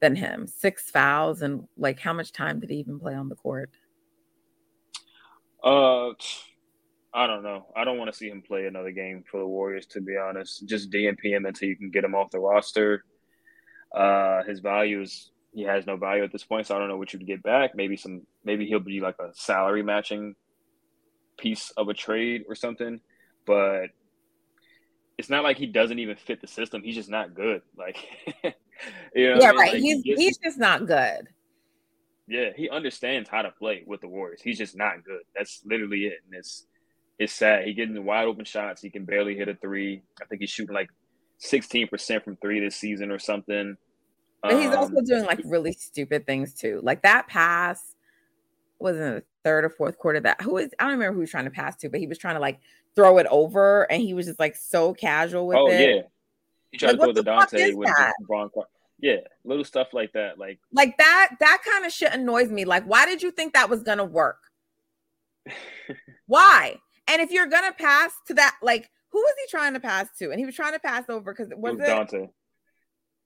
than 0.00 0.16
him. 0.16 0.46
Six 0.46 0.90
fouls 0.90 1.42
and 1.42 1.68
like 1.76 2.00
how 2.00 2.14
much 2.14 2.32
time 2.32 2.58
did 2.58 2.70
he 2.70 2.76
even 2.76 2.98
play 2.98 3.14
on 3.14 3.28
the 3.28 3.36
court? 3.36 3.70
Uh 5.62 6.12
I 7.14 7.26
don't 7.26 7.42
know. 7.42 7.66
I 7.76 7.84
don't 7.84 7.98
want 7.98 8.10
to 8.10 8.16
see 8.16 8.28
him 8.28 8.42
play 8.42 8.66
another 8.66 8.90
game 8.90 9.22
for 9.30 9.38
the 9.38 9.46
Warriors. 9.46 9.86
To 9.86 10.00
be 10.00 10.16
honest, 10.16 10.66
just 10.66 10.90
DNP 10.90 11.24
him 11.24 11.44
until 11.44 11.68
you 11.68 11.76
can 11.76 11.90
get 11.90 12.04
him 12.04 12.14
off 12.14 12.30
the 12.30 12.40
roster. 12.40 13.04
Uh, 13.94 14.42
his 14.44 14.60
value 14.60 15.02
is 15.02 15.30
he 15.52 15.62
has 15.62 15.86
no 15.86 15.96
value 15.96 16.24
at 16.24 16.32
this 16.32 16.44
point, 16.44 16.66
so 16.66 16.74
I 16.74 16.78
don't 16.78 16.88
know 16.88 16.96
what 16.96 17.12
you 17.12 17.18
would 17.18 17.26
get 17.26 17.42
back. 17.42 17.74
Maybe 17.74 17.96
some. 17.96 18.22
Maybe 18.44 18.66
he'll 18.66 18.80
be 18.80 19.00
like 19.00 19.16
a 19.18 19.30
salary 19.34 19.82
matching 19.82 20.34
piece 21.36 21.70
of 21.76 21.88
a 21.88 21.94
trade 21.94 22.44
or 22.48 22.54
something. 22.54 23.00
But 23.44 23.88
it's 25.18 25.28
not 25.28 25.44
like 25.44 25.58
he 25.58 25.66
doesn't 25.66 25.98
even 25.98 26.16
fit 26.16 26.40
the 26.40 26.46
system. 26.46 26.82
He's 26.82 26.94
just 26.94 27.10
not 27.10 27.34
good. 27.34 27.60
Like, 27.76 27.98
you 29.14 29.34
know 29.34 29.40
yeah, 29.40 29.50
right. 29.50 29.72
Like, 29.72 29.82
he's 29.82 30.02
he 30.02 30.10
gets, 30.10 30.20
he's 30.20 30.38
just 30.38 30.58
not 30.58 30.86
good. 30.86 31.28
Yeah, 32.28 32.50
he 32.54 32.70
understands 32.70 33.28
how 33.28 33.42
to 33.42 33.50
play 33.50 33.84
with 33.86 34.00
the 34.00 34.08
Warriors. 34.08 34.40
He's 34.42 34.58
just 34.58 34.76
not 34.76 35.04
good. 35.04 35.22
That's 35.36 35.60
literally 35.64 36.06
it. 36.06 36.20
And 36.24 36.34
it's 36.38 36.66
it's 37.18 37.32
sad. 37.32 37.66
He 37.66 37.74
getting 37.74 38.04
wide 38.04 38.26
open 38.26 38.44
shots. 38.44 38.80
He 38.80 38.90
can 38.90 39.04
barely 39.04 39.36
hit 39.36 39.48
a 39.48 39.54
three. 39.54 40.02
I 40.20 40.24
think 40.26 40.40
he's 40.40 40.50
shooting 40.50 40.74
like 40.74 40.90
16% 41.42 42.24
from 42.24 42.36
three 42.36 42.60
this 42.60 42.76
season 42.76 43.10
or 43.10 43.18
something. 43.18 43.76
But 44.42 44.54
he's 44.54 44.70
um, 44.70 44.78
also 44.78 45.00
doing 45.02 45.24
like 45.24 45.40
really 45.44 45.72
stupid 45.72 46.26
things 46.26 46.54
too. 46.54 46.80
Like 46.82 47.02
that 47.02 47.28
pass 47.28 47.94
was 48.78 48.96
in 48.96 49.02
the 49.02 49.22
third 49.44 49.64
or 49.64 49.70
fourth 49.70 49.98
quarter. 49.98 50.20
That 50.20 50.40
who 50.40 50.58
is 50.58 50.70
I 50.78 50.84
don't 50.84 50.92
remember 50.92 51.12
who 51.12 51.20
he 51.20 51.24
was 51.24 51.30
trying 51.30 51.44
to 51.44 51.50
pass 51.50 51.76
to, 51.76 51.88
but 51.88 52.00
he 52.00 52.06
was 52.06 52.18
trying 52.18 52.34
to 52.34 52.40
like 52.40 52.60
throw 52.94 53.18
it 53.18 53.26
over 53.30 53.90
and 53.90 54.02
he 54.02 54.14
was 54.14 54.26
just 54.26 54.40
like 54.40 54.56
so 54.56 54.92
casual 54.92 55.46
with 55.46 55.56
oh, 55.56 55.68
it. 55.68 55.80
yeah. 55.80 56.02
He 56.72 56.78
tried 56.78 56.98
like, 56.98 57.14
to 57.14 57.22
throw 57.22 57.22
the, 57.22 57.22
Donte 57.22 57.74
with 57.74 57.90
Bron 58.26 58.50
yeah, 59.02 59.16
little 59.44 59.64
stuff 59.64 59.88
like 59.92 60.12
that. 60.12 60.38
Like 60.38 60.60
like 60.72 60.96
that 60.96 61.30
that 61.40 61.58
kind 61.68 61.84
of 61.84 61.92
shit 61.92 62.14
annoys 62.14 62.50
me. 62.50 62.64
Like, 62.64 62.84
why 62.84 63.04
did 63.04 63.20
you 63.20 63.32
think 63.32 63.52
that 63.52 63.68
was 63.68 63.82
gonna 63.82 64.04
work? 64.04 64.38
why? 66.26 66.76
And 67.08 67.20
if 67.20 67.32
you're 67.32 67.48
gonna 67.48 67.72
pass 67.72 68.12
to 68.28 68.34
that, 68.34 68.56
like, 68.62 68.88
who 69.10 69.18
was 69.18 69.34
he 69.44 69.50
trying 69.50 69.74
to 69.74 69.80
pass 69.80 70.06
to? 70.20 70.30
And 70.30 70.38
he 70.38 70.46
was 70.46 70.54
trying 70.54 70.72
to 70.72 70.78
pass 70.78 71.04
over 71.08 71.32
because 71.32 71.52
was, 71.56 71.74
it 71.74 71.78
was 71.80 71.88
Donte. 71.88 72.28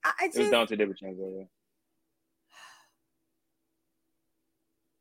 I, 0.03 0.11
I 0.19 0.27
just, 0.27 0.39
it 0.39 0.41
was 0.41 0.51
Donte 0.51 0.81
DiVincenzo. 0.81 1.37
Yeah. 1.37 1.43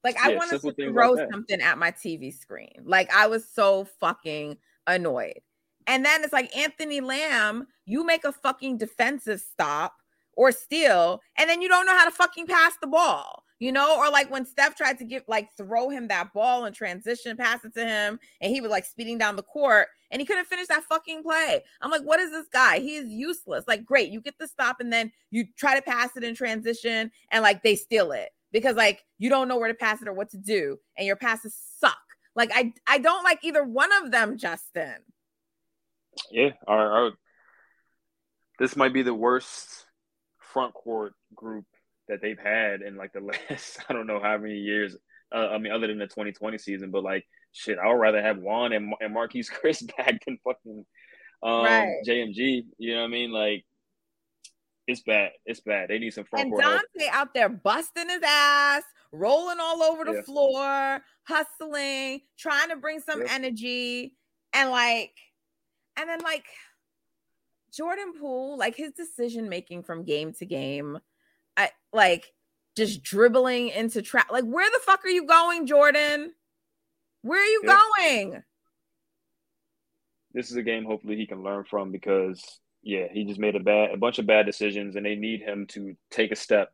Like 0.05 0.21
I 0.23 0.33
yeah, 0.33 0.37
wanted 0.37 0.61
to 0.61 0.93
throw 0.93 1.13
like 1.13 1.29
something 1.33 1.61
at 1.63 1.79
my 1.79 1.91
TV 1.91 2.33
screen. 2.39 2.83
Like 2.85 3.11
I 3.13 3.29
was 3.29 3.49
so 3.49 3.89
fucking 3.99 4.59
annoyed. 4.87 5.41
And 5.87 6.05
then 6.05 6.23
it's 6.23 6.35
like 6.35 6.55
Anthony 6.55 7.01
Lamb, 7.01 7.67
you 7.87 8.05
make 8.05 8.25
a 8.25 8.33
fucking 8.33 8.77
defensive 8.77 9.41
stop 9.41 9.95
or 10.37 10.53
steal, 10.53 11.21
and 11.37 11.51
then 11.51 11.61
you 11.61 11.69
don't 11.69 11.87
know 11.87 11.97
how 11.97 12.05
to 12.05 12.11
fucking 12.11 12.47
pass 12.47 12.75
the 12.81 12.87
ball 12.87 13.43
you 13.59 13.73
know, 13.73 13.99
or 13.99 14.11
like 14.11 14.31
when 14.31 14.45
Steph 14.45 14.77
tried 14.77 14.99
to 14.99 15.05
give 15.05 15.23
like 15.29 15.49
throw 15.57 15.89
him 15.89 16.09
that 16.09 16.33
ball 16.35 16.65
and 16.65 16.75
transition, 16.75 17.37
pass 17.37 17.65
it 17.65 17.75
to 17.75 17.87
him, 17.87 18.19
and 18.41 18.53
he 18.53 18.61
was 18.61 18.71
like 18.71 18.85
speeding 18.85 19.19
down 19.19 19.37
the 19.37 19.43
court 19.43 19.89
and 20.11 20.21
he 20.21 20.27
couldn't 20.27 20.47
finish 20.47 20.69
that 20.69 20.85
fucking 20.85 21.23
play. 21.23 21.63
I'm 21.81 21.91
like, 21.91 22.03
what 22.03 22.21
is 22.21 22.31
this 22.31 22.47
guy? 22.53 22.79
He 22.79 22.97
is 22.97 23.09
useless. 23.09 23.65
Like, 23.67 23.85
great, 23.85 24.11
you 24.11 24.21
get 24.21 24.39
the 24.39 24.47
stop 24.47 24.81
and 24.81 24.93
then 24.93 25.11
you 25.31 25.47
try 25.57 25.75
to 25.75 25.83
pass 25.83 26.17
it 26.17 26.25
in 26.25 26.35
transition 26.35 27.11
and 27.31 27.43
like 27.43 27.63
they 27.63 27.77
steal 27.77 28.13
it 28.13 28.29
because 28.53 28.77
like 28.77 29.05
you 29.19 29.31
don't 29.31 29.49
know 29.49 29.57
where 29.57 29.69
to 29.69 29.75
pass 29.75 30.03
it 30.03 30.09
or 30.09 30.13
what 30.13 30.31
to 30.31 30.39
do, 30.39 30.79
and 30.97 31.07
your 31.07 31.17
passes 31.17 31.57
suck. 31.79 31.97
Like, 32.35 32.51
I 32.55 32.75
I 32.87 32.99
don't 32.99 33.25
like 33.25 33.39
either 33.43 33.65
one 33.65 33.91
of 34.05 34.11
them, 34.11 34.37
Justin. 34.37 34.97
Yeah, 36.31 36.51
our, 36.67 37.13
this 38.59 38.77
might 38.77 38.93
be 38.93 39.03
the 39.03 39.15
worst 39.15 39.86
front 40.57 40.73
court 40.73 41.13
group 41.35 41.67
that 42.09 42.23
they've 42.23 42.39
had 42.39 42.81
in 42.81 42.97
like 42.97 43.13
the 43.13 43.21
last 43.51 43.79
I 43.89 43.93
don't 43.93 44.07
know 44.07 44.21
how 44.23 44.39
many 44.39 44.55
years. 44.55 44.97
Uh, 45.35 45.49
I 45.49 45.59
mean, 45.59 45.73
other 45.73 45.87
than 45.87 45.99
the 45.99 46.07
2020 46.07 46.57
season, 46.57 46.91
but 46.91 47.03
like 47.03 47.25
shit, 47.53 47.79
I 47.79 47.89
would 47.89 48.01
rather 48.01 48.23
have 48.23 48.39
Juan 48.39 48.73
and, 48.73 48.95
and 49.01 49.15
Marquese 49.15 49.51
Chriss 49.63 49.95
back 49.97 50.25
than 50.25 50.39
fucking 50.43 50.87
um, 51.43 51.65
right. 51.65 51.93
JMG. 52.09 52.63
You 52.79 52.95
know 52.95 53.01
what 53.01 53.07
I 53.07 53.11
mean? 53.11 53.33
Like 53.33 53.67
it's 54.87 55.03
bad. 55.03 55.33
It's 55.45 55.61
bad. 55.61 55.91
They 55.91 55.99
need 55.99 56.15
some 56.15 56.25
front 56.25 56.47
and 56.47 56.53
court. 56.53 56.65
Help. 56.65 56.83
out 57.13 57.35
there 57.35 57.51
busting 57.51 58.09
his 58.09 58.23
ass, 58.25 58.85
rolling 59.13 59.59
all 59.61 59.83
over 59.83 60.05
the 60.05 60.15
yeah. 60.15 60.23
floor, 60.23 61.01
hustling, 61.29 62.21
trying 62.39 62.71
to 62.71 62.77
bring 62.77 63.01
some 63.01 63.23
energy, 63.29 64.15
and 64.55 64.71
like, 64.71 65.13
and 65.99 66.09
then 66.09 66.21
like 66.21 66.47
Jordan 67.77 68.13
Poole, 68.19 68.57
like 68.57 68.77
his 68.77 68.93
decision 68.93 69.49
making 69.49 69.83
from 69.83 70.05
game 70.05 70.33
to 70.35 70.47
game 70.47 70.99
I 71.57 71.71
like 71.93 72.33
just 72.77 73.03
dribbling 73.03 73.69
into 73.69 74.03
trap. 74.03 74.31
Like, 74.31 74.45
where 74.45 74.71
the 74.71 74.81
fuck 74.85 75.05
are 75.05 75.11
you 75.11 75.27
going, 75.27 75.67
Jordan? 75.67 76.33
Where 77.23 77.41
are 77.41 77.47
you 77.47 77.63
yeah. 77.65 77.79
going? 77.99 78.43
This 80.33 80.51
is 80.51 80.57
a 80.57 80.63
game 80.63 80.85
hopefully 80.85 81.17
he 81.17 81.27
can 81.27 81.43
learn 81.43 81.65
from 81.65 81.91
because 81.91 82.45
yeah, 82.83 83.07
he 83.11 83.25
just 83.25 83.41
made 83.41 83.57
a 83.57 83.61
bad 83.61 83.93
a 83.93 83.97
bunch 83.97 84.19
of 84.19 84.27
bad 84.27 84.47
decisions 84.47 84.97
and 84.97 85.07
they 85.07 85.17
need 85.17 85.41
him 85.41 85.67
to 85.69 85.97
take 86.11 86.31
a 86.31 86.37
step 86.37 86.73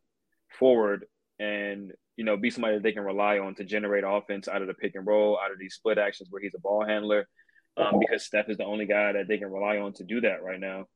forward 0.58 1.06
and 1.38 1.92
you 2.16 2.24
know 2.24 2.36
be 2.36 2.50
somebody 2.50 2.74
that 2.74 2.82
they 2.82 2.92
can 2.92 3.04
rely 3.04 3.38
on 3.38 3.54
to 3.54 3.64
generate 3.64 4.04
offense 4.06 4.48
out 4.48 4.62
of 4.62 4.68
the 4.68 4.74
pick 4.74 4.96
and 4.96 5.06
roll, 5.06 5.38
out 5.42 5.52
of 5.52 5.58
these 5.58 5.74
split 5.74 5.96
actions 5.96 6.28
where 6.30 6.42
he's 6.42 6.54
a 6.54 6.60
ball 6.60 6.84
handler. 6.84 7.28
Um, 7.76 8.00
because 8.00 8.24
Steph 8.24 8.50
is 8.50 8.58
the 8.58 8.64
only 8.64 8.86
guy 8.86 9.12
that 9.12 9.28
they 9.28 9.38
can 9.38 9.50
rely 9.50 9.78
on 9.78 9.94
to 9.94 10.04
do 10.04 10.20
that 10.20 10.42
right 10.42 10.60
now. 10.60 10.86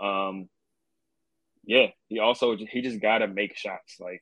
Um, 0.00 0.48
yeah, 1.64 1.88
he 2.08 2.20
also 2.20 2.56
he 2.56 2.80
just 2.80 3.02
got 3.02 3.18
to 3.18 3.26
make 3.26 3.56
shots. 3.56 3.96
Like 4.00 4.20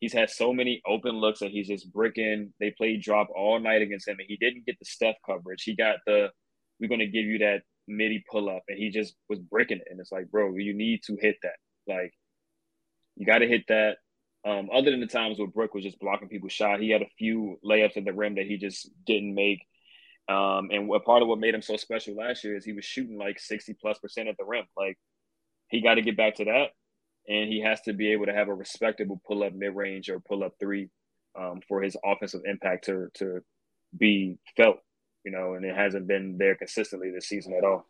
he's 0.00 0.12
had 0.12 0.30
so 0.30 0.52
many 0.52 0.82
open 0.86 1.14
looks 1.14 1.40
that 1.40 1.50
he's 1.50 1.68
just 1.68 1.90
bricking. 1.92 2.52
They 2.60 2.72
played 2.76 3.02
drop 3.02 3.28
all 3.34 3.58
night 3.60 3.82
against 3.82 4.08
him, 4.08 4.16
and 4.18 4.28
he 4.28 4.36
didn't 4.36 4.66
get 4.66 4.78
the 4.78 4.84
Steph 4.84 5.16
coverage. 5.24 5.62
He 5.62 5.74
got 5.76 5.96
the 6.06 6.30
we're 6.80 6.88
going 6.88 7.00
to 7.00 7.06
give 7.06 7.24
you 7.24 7.38
that 7.38 7.62
midi 7.86 8.24
pull 8.30 8.48
up, 8.48 8.64
and 8.68 8.76
he 8.76 8.90
just 8.90 9.14
was 9.28 9.38
bricking 9.38 9.78
it. 9.78 9.86
And 9.90 10.00
it's 10.00 10.12
like, 10.12 10.30
bro, 10.30 10.56
you 10.56 10.74
need 10.74 11.02
to 11.04 11.16
hit 11.20 11.36
that. 11.42 11.56
Like 11.86 12.12
you 13.16 13.24
got 13.24 13.38
to 13.38 13.48
hit 13.48 13.64
that. 13.68 13.98
Um, 14.44 14.70
other 14.74 14.90
than 14.90 15.00
the 15.00 15.06
times 15.06 15.38
where 15.38 15.46
Brook 15.46 15.72
was 15.72 15.84
just 15.84 16.00
blocking 16.00 16.28
people's 16.28 16.52
shot, 16.52 16.80
he 16.80 16.90
had 16.90 17.02
a 17.02 17.08
few 17.16 17.60
layups 17.64 17.96
at 17.96 18.04
the 18.04 18.12
rim 18.12 18.34
that 18.34 18.46
he 18.46 18.56
just 18.56 18.90
didn't 19.06 19.34
make. 19.34 19.60
Um, 20.32 20.70
and 20.70 20.88
what 20.88 21.04
part 21.04 21.22
of 21.22 21.28
what 21.28 21.38
made 21.38 21.54
him 21.54 21.62
so 21.62 21.76
special 21.76 22.16
last 22.16 22.42
year 22.42 22.56
is 22.56 22.64
he 22.64 22.72
was 22.72 22.84
shooting 22.84 23.18
like 23.18 23.38
60 23.38 23.74
plus 23.74 23.98
percent 23.98 24.28
at 24.28 24.36
the 24.38 24.44
rim. 24.44 24.64
Like 24.76 24.98
he 25.68 25.82
got 25.82 25.94
to 25.94 26.02
get 26.02 26.16
back 26.16 26.36
to 26.36 26.44
that, 26.46 26.68
and 27.28 27.48
he 27.52 27.60
has 27.60 27.80
to 27.82 27.92
be 27.92 28.12
able 28.12 28.26
to 28.26 28.34
have 28.34 28.48
a 28.48 28.54
respectable 28.54 29.20
pull 29.26 29.44
up 29.44 29.52
mid 29.52 29.74
range 29.74 30.08
or 30.08 30.20
pull 30.20 30.42
up 30.42 30.54
three 30.58 30.88
um, 31.38 31.60
for 31.68 31.82
his 31.82 31.96
offensive 32.04 32.42
impact 32.46 32.86
to 32.86 33.08
to 33.14 33.40
be 33.96 34.38
felt. 34.56 34.78
You 35.24 35.32
know, 35.32 35.54
and 35.54 35.64
it 35.64 35.76
hasn't 35.76 36.08
been 36.08 36.36
there 36.38 36.56
consistently 36.56 37.10
this 37.12 37.28
season 37.28 37.54
at 37.56 37.64
all. 37.64 37.86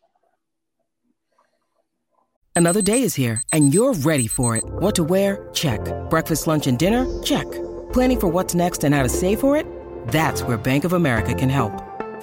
Another 2.55 2.83
day 2.83 3.03
is 3.03 3.15
here, 3.15 3.43
and 3.53 3.73
you're 3.73 3.95
ready 3.95 4.27
for 4.27 4.57
it. 4.57 4.65
What 4.65 4.95
to 4.97 5.05
wear? 5.05 5.49
Check. 5.55 5.81
Breakfast, 6.11 6.47
lunch, 6.47 6.67
and 6.67 6.79
dinner? 6.79 7.23
Check. 7.23 7.51
Planning 7.93 8.21
for 8.21 8.29
what's 8.29 8.55
next 8.55 8.85
and 8.85 8.95
how 8.95 9.03
to 9.03 9.09
save 9.09 9.41
for 9.41 9.57
it? 9.57 9.67
That's 10.09 10.43
where 10.43 10.59
Bank 10.59 10.85
of 10.85 10.93
America 10.93 11.35
can 11.35 11.49
help. 11.49 11.73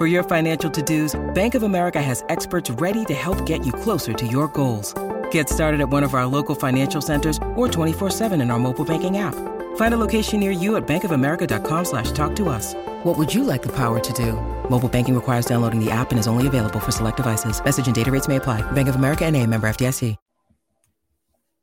For 0.00 0.06
your 0.06 0.22
financial 0.22 0.70
to-dos, 0.70 1.14
Bank 1.34 1.54
of 1.54 1.62
America 1.62 2.00
has 2.00 2.24
experts 2.30 2.70
ready 2.70 3.04
to 3.04 3.12
help 3.12 3.44
get 3.44 3.66
you 3.66 3.70
closer 3.70 4.14
to 4.14 4.26
your 4.26 4.48
goals. 4.48 4.94
Get 5.30 5.50
started 5.50 5.82
at 5.82 5.90
one 5.90 6.02
of 6.02 6.14
our 6.14 6.24
local 6.24 6.54
financial 6.54 7.02
centers 7.02 7.36
or 7.54 7.68
24-7 7.68 8.40
in 8.40 8.50
our 8.50 8.58
mobile 8.58 8.86
banking 8.86 9.18
app. 9.18 9.34
Find 9.76 9.92
a 9.92 9.98
location 9.98 10.40
near 10.40 10.52
you 10.52 10.76
at 10.76 10.86
bankofamerica.com 10.86 11.84
slash 11.84 12.12
talk 12.12 12.34
to 12.36 12.48
us. 12.48 12.72
What 13.04 13.18
would 13.18 13.34
you 13.34 13.44
like 13.44 13.60
the 13.60 13.76
power 13.76 14.00
to 14.00 14.12
do? 14.14 14.40
Mobile 14.70 14.88
banking 14.88 15.14
requires 15.14 15.44
downloading 15.44 15.84
the 15.84 15.90
app 15.90 16.12
and 16.12 16.18
is 16.18 16.26
only 16.26 16.46
available 16.46 16.80
for 16.80 16.92
select 16.92 17.18
devices. 17.18 17.62
Message 17.62 17.84
and 17.84 17.94
data 17.94 18.10
rates 18.10 18.26
may 18.26 18.36
apply. 18.36 18.62
Bank 18.72 18.88
of 18.88 18.94
America 18.94 19.26
and 19.26 19.36
a 19.36 19.46
member 19.46 19.68
FDIC. 19.68 20.16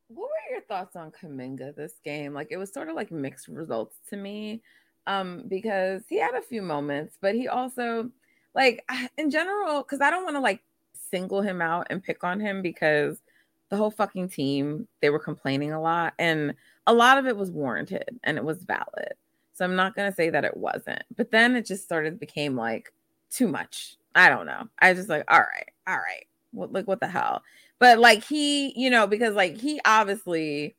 What 0.10 0.29
were 0.29 0.51
your 0.51 0.62
thoughts 0.62 0.96
on 0.96 1.10
Kuminga 1.12 1.75
this 1.75 1.94
game? 2.06 2.36
Like 2.36 2.50
it 2.51 2.58
was 2.58 2.72
sort 2.72 2.89
of 2.89 2.96
like 2.96 3.12
mixed 3.12 3.48
results 3.48 3.98
to 4.12 4.15
me 4.15 4.62
um, 5.08 5.46
because 5.48 6.03
he 6.08 6.20
had 6.20 6.36
a 6.36 6.41
few 6.44 6.62
moments, 6.62 7.17
but 7.20 7.34
he 7.34 7.48
also 7.48 8.12
like 8.58 8.84
in 9.18 9.30
general, 9.30 9.84
because 9.84 10.02
I 10.02 10.10
don't 10.10 10.26
want 10.26 10.36
to 10.36 10.42
like 10.42 10.62
single 11.10 11.42
him 11.42 11.62
out 11.62 11.88
and 11.90 12.04
pick 12.04 12.26
on 12.26 12.42
him 12.42 12.62
because 12.62 13.22
the 13.70 13.78
whole 13.78 13.92
fucking 13.92 14.30
team, 14.30 14.88
they 15.02 15.10
were 15.10 15.20
complaining 15.20 15.72
a 15.72 15.82
lot 15.82 16.14
and 16.20 16.54
a 16.88 16.94
lot 16.94 17.18
of 17.18 17.28
it 17.28 17.38
was 17.38 17.52
warranted 17.52 18.20
and 18.24 18.38
it 18.38 18.44
was 18.44 18.64
valid. 18.64 19.14
So 19.54 19.66
I'm 19.66 19.76
not 19.76 19.96
going 19.96 20.10
to 20.10 20.16
say 20.16 20.30
that 20.30 20.46
it 20.46 20.56
wasn't. 20.56 21.04
But 21.16 21.32
then 21.32 21.56
it 21.56 21.66
just 21.66 21.90
sort 21.90 22.06
of 22.06 22.20
became 22.20 22.56
like 22.56 22.94
too 23.30 23.48
much. 23.48 23.98
I 24.16 24.30
don't 24.30 24.46
know. 24.46 24.68
I 24.80 24.94
just 24.94 25.10
like, 25.10 25.24
all 25.28 25.40
right, 25.40 25.70
all 25.86 25.96
right. 25.96 26.28
What 26.52 26.72
like 26.72 26.88
what 26.88 27.00
the 27.00 27.08
hell? 27.08 27.44
But 27.80 28.00
like 28.00 28.24
he, 28.24 28.74
you 28.80 28.90
know, 28.90 29.06
because 29.06 29.36
like 29.36 29.58
he 29.58 29.80
obviously 29.86 30.76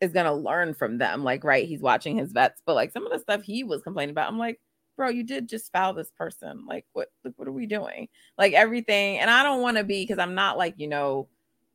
is 0.00 0.12
going 0.12 0.26
to 0.26 0.32
learn 0.32 0.74
from 0.74 0.98
them. 0.98 1.24
Like 1.24 1.44
right, 1.44 1.66
he's 1.66 1.80
watching 1.80 2.16
his 2.16 2.32
vets, 2.32 2.62
but 2.64 2.74
like 2.74 2.92
some 2.92 3.04
of 3.04 3.12
the 3.12 3.18
stuff 3.18 3.42
he 3.42 3.64
was 3.64 3.82
complaining 3.82 4.12
about, 4.12 4.28
I'm 4.28 4.38
like, 4.38 4.60
bro, 4.96 5.08
you 5.08 5.24
did 5.24 5.48
just 5.48 5.72
foul 5.72 5.94
this 5.94 6.10
person. 6.16 6.64
Like 6.66 6.86
what 6.92 7.10
what 7.36 7.48
are 7.48 7.52
we 7.52 7.66
doing? 7.66 8.08
Like 8.38 8.52
everything. 8.52 9.18
And 9.18 9.30
I 9.30 9.42
don't 9.42 9.62
want 9.62 9.76
to 9.76 9.84
be 9.84 10.04
because 10.04 10.18
I'm 10.18 10.34
not 10.34 10.58
like, 10.58 10.74
you 10.76 10.88
know, 10.88 11.28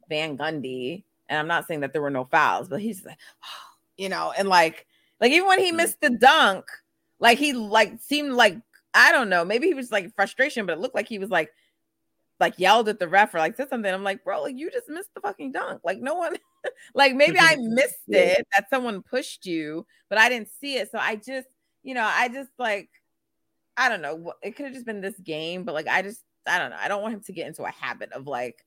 Van 0.10 0.38
Gundy, 0.38 1.04
and 1.30 1.40
I'm 1.40 1.48
not 1.48 1.68
saying 1.68 1.82
that 1.82 1.94
there 1.94 2.02
were 2.02 2.10
no 2.10 2.26
fouls, 2.26 2.70
but 2.70 2.82
he's 2.82 3.06
like, 3.06 3.18
you 3.98 4.10
know, 4.10 4.34
and 4.38 4.48
like, 4.48 4.86
like 5.20 5.32
even 5.32 5.48
when 5.48 5.60
he 5.60 5.70
mm-hmm. 5.70 5.78
missed 5.78 6.02
the 6.02 6.12
dunk, 6.12 6.66
like 7.20 7.38
he 7.38 7.54
like 7.54 8.00
seemed 8.00 8.34
like 8.34 8.58
I 8.94 9.12
don't 9.12 9.30
know. 9.30 9.46
Maybe 9.46 9.68
he 9.68 9.74
was 9.74 9.92
like 9.92 10.16
frustration, 10.16 10.66
but 10.66 10.74
it 10.74 10.80
looked 10.80 10.96
like 10.96 11.08
he 11.08 11.20
was 11.20 11.30
like 11.30 11.52
like 12.40 12.54
yelled 12.58 12.88
at 12.90 13.00
the 13.00 13.08
ref 13.08 13.34
or 13.34 13.40
like 13.40 13.56
said 13.56 13.70
something. 13.70 13.92
I'm 13.92 14.04
like, 14.04 14.24
bro, 14.24 14.44
like 14.44 14.56
you 14.56 14.72
just 14.72 14.90
missed 14.90 15.14
the 15.14 15.22
fucking 15.22 15.52
dunk. 15.52 15.82
Like 15.84 16.00
no 16.00 16.16
one, 16.16 16.38
like 16.94 17.16
maybe 17.16 17.38
I 17.40 17.56
missed 17.60 17.96
it 18.08 18.46
that 18.56 18.70
someone 18.70 19.02
pushed 19.02 19.46
you, 19.46 19.86
but 20.10 20.18
I 20.18 20.30
didn't 20.30 20.50
see 20.60 20.76
it. 20.76 20.92
So 20.92 21.00
I 21.00 21.16
just, 21.16 21.48
you 21.84 21.94
know, 21.94 22.04
I 22.04 22.30
just 22.30 22.52
like, 22.60 22.90
I 23.78 23.90
don't 23.90 24.02
know. 24.02 24.34
It 24.42 24.56
could 24.56 24.66
have 24.66 24.74
just 24.74 24.86
been 24.86 25.02
this 25.02 25.20
game, 25.20 25.64
but 25.64 25.76
like 25.76 25.88
I 25.88 26.02
just, 26.02 26.24
I 26.48 26.58
don't 26.58 26.72
know. 26.72 26.78
I 26.80 26.88
don't 26.88 27.02
want 27.02 27.14
him 27.14 27.22
to 27.22 27.32
get 27.32 27.48
into 27.48 27.64
a 27.64 27.72
habit 27.72 28.12
of 28.12 28.26
like, 28.26 28.66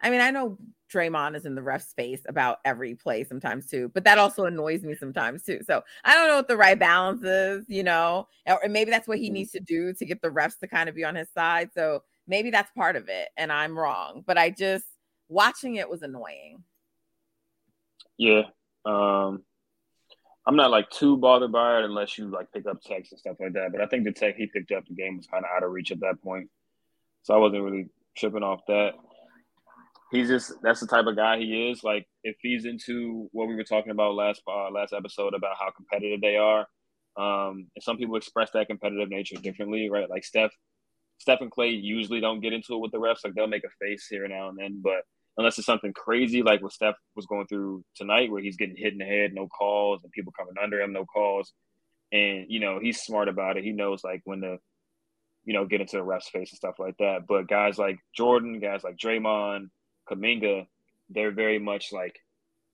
I 0.00 0.10
mean, 0.10 0.20
I 0.20 0.30
know 0.30 0.58
Draymond 0.92 1.34
is 1.36 1.44
in 1.44 1.54
the 1.54 1.62
ref 1.62 1.82
space 1.82 2.20
about 2.28 2.58
every 2.64 2.94
play 2.94 3.24
sometimes 3.24 3.66
too, 3.66 3.90
but 3.94 4.04
that 4.04 4.18
also 4.18 4.44
annoys 4.44 4.82
me 4.82 4.94
sometimes 4.94 5.42
too. 5.42 5.60
So 5.66 5.82
I 6.04 6.14
don't 6.14 6.28
know 6.28 6.36
what 6.36 6.48
the 6.48 6.56
right 6.56 6.78
balance 6.78 7.24
is, 7.24 7.64
you 7.68 7.82
know, 7.82 8.28
or 8.46 8.60
maybe 8.68 8.90
that's 8.90 9.08
what 9.08 9.18
he 9.18 9.30
mm. 9.30 9.34
needs 9.34 9.50
to 9.52 9.60
do 9.60 9.92
to 9.94 10.06
get 10.06 10.22
the 10.22 10.28
refs 10.28 10.58
to 10.60 10.68
kind 10.68 10.88
of 10.88 10.94
be 10.94 11.04
on 11.04 11.16
his 11.16 11.28
side. 11.30 11.70
So 11.74 12.02
maybe 12.26 12.50
that's 12.50 12.70
part 12.72 12.96
of 12.96 13.08
it 13.08 13.28
and 13.36 13.50
I'm 13.50 13.78
wrong, 13.78 14.22
but 14.26 14.38
I 14.38 14.50
just 14.50 14.86
watching 15.28 15.76
it 15.76 15.88
was 15.88 16.02
annoying. 16.02 16.62
Yeah. 18.18 18.42
Um 18.84 19.42
I'm 20.48 20.56
not 20.56 20.70
like 20.70 20.88
too 20.88 21.18
bothered 21.18 21.52
by 21.52 21.78
it 21.78 21.84
unless 21.84 22.16
you 22.16 22.30
like 22.30 22.50
pick 22.52 22.66
up 22.66 22.80
techs 22.82 23.12
and 23.12 23.20
stuff 23.20 23.36
like 23.38 23.52
that. 23.52 23.70
But 23.70 23.82
I 23.82 23.86
think 23.86 24.04
the 24.04 24.12
tech 24.12 24.34
he 24.34 24.46
picked 24.46 24.72
up 24.72 24.86
the 24.86 24.94
game 24.94 25.18
was 25.18 25.26
kind 25.26 25.44
of 25.44 25.50
out 25.54 25.62
of 25.62 25.70
reach 25.70 25.92
at 25.92 26.00
that 26.00 26.22
point. 26.24 26.48
So 27.22 27.34
I 27.34 27.36
wasn't 27.36 27.64
really 27.64 27.90
tripping 28.16 28.42
off 28.42 28.60
that. 28.66 28.92
He's 30.10 30.28
just 30.28 30.52
that's 30.62 30.80
the 30.80 30.86
type 30.86 31.04
of 31.04 31.16
guy 31.16 31.36
he 31.36 31.68
is. 31.70 31.84
Like 31.84 32.06
it 32.24 32.36
feeds 32.40 32.64
into 32.64 33.28
what 33.32 33.46
we 33.46 33.56
were 33.56 33.64
talking 33.64 33.90
about 33.92 34.14
last 34.14 34.40
uh, 34.48 34.70
last 34.70 34.94
episode 34.94 35.34
about 35.34 35.56
how 35.60 35.70
competitive 35.70 36.22
they 36.22 36.36
are. 36.36 36.60
Um, 37.18 37.66
and 37.76 37.82
some 37.82 37.98
people 37.98 38.16
express 38.16 38.50
that 38.52 38.68
competitive 38.68 39.10
nature 39.10 39.36
differently, 39.36 39.90
right? 39.90 40.08
Like 40.08 40.24
Steph 40.24 40.52
Steph 41.18 41.42
and 41.42 41.50
Clay 41.50 41.68
usually 41.68 42.22
don't 42.22 42.40
get 42.40 42.54
into 42.54 42.72
it 42.72 42.80
with 42.80 42.92
the 42.92 42.98
refs. 42.98 43.22
Like 43.22 43.34
they'll 43.34 43.48
make 43.48 43.64
a 43.64 43.84
face 43.84 44.06
here 44.08 44.24
and 44.24 44.32
now 44.32 44.48
and 44.48 44.58
then, 44.58 44.80
but 44.82 45.02
unless 45.38 45.56
it's 45.56 45.66
something 45.66 45.92
crazy 45.92 46.42
like 46.42 46.62
what 46.62 46.72
Steph 46.72 46.96
was 47.14 47.26
going 47.26 47.46
through 47.46 47.84
tonight, 47.94 48.30
where 48.30 48.42
he's 48.42 48.56
getting 48.56 48.76
hit 48.76 48.92
in 48.92 48.98
the 48.98 49.04
head, 49.04 49.32
no 49.32 49.46
calls, 49.46 50.02
and 50.02 50.12
people 50.12 50.32
coming 50.36 50.54
under 50.62 50.80
him, 50.80 50.92
no 50.92 51.04
calls. 51.04 51.52
And 52.12 52.46
you 52.48 52.60
know 52.60 52.80
he's 52.80 53.00
smart 53.00 53.28
about 53.28 53.56
it. 53.56 53.64
He 53.64 53.72
knows 53.72 54.02
like 54.02 54.20
when 54.24 54.40
to, 54.40 54.58
you 55.44 55.54
know, 55.54 55.64
get 55.64 55.80
into 55.80 55.96
the 55.96 56.02
ref's 56.02 56.28
face 56.28 56.50
and 56.50 56.56
stuff 56.56 56.74
like 56.78 56.96
that. 56.98 57.26
But 57.28 57.48
guys 57.48 57.78
like 57.78 57.98
Jordan, 58.16 58.58
guys 58.60 58.82
like 58.82 58.96
Draymond, 58.96 59.68
Kuminga, 60.10 60.66
they're 61.10 61.30
very 61.30 61.58
much 61.58 61.92
like, 61.92 62.18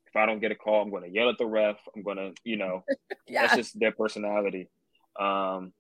if 0.06 0.16
I 0.16 0.26
don't 0.26 0.40
get 0.40 0.52
a 0.52 0.56
call, 0.56 0.82
I'm 0.82 0.90
going 0.90 1.02
to 1.02 1.10
yell 1.10 1.28
at 1.28 1.38
the 1.38 1.46
ref. 1.46 1.76
I'm 1.94 2.02
going 2.02 2.16
to, 2.16 2.32
you 2.44 2.56
know, 2.56 2.84
yeah. 3.28 3.42
that's 3.42 3.56
just 3.56 3.78
their 3.78 3.92
personality. 3.92 4.70
Um, 5.18 5.72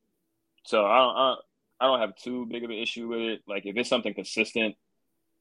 so 0.64 0.84
I 0.84 0.98
don't, 0.98 1.16
I, 1.16 1.34
I 1.80 1.86
don't 1.86 2.00
have 2.00 2.16
too 2.16 2.46
big 2.46 2.64
of 2.64 2.70
an 2.70 2.76
issue 2.76 3.08
with 3.08 3.20
it. 3.20 3.40
Like 3.46 3.66
if 3.66 3.76
it's 3.76 3.88
something 3.88 4.14
consistent 4.14 4.74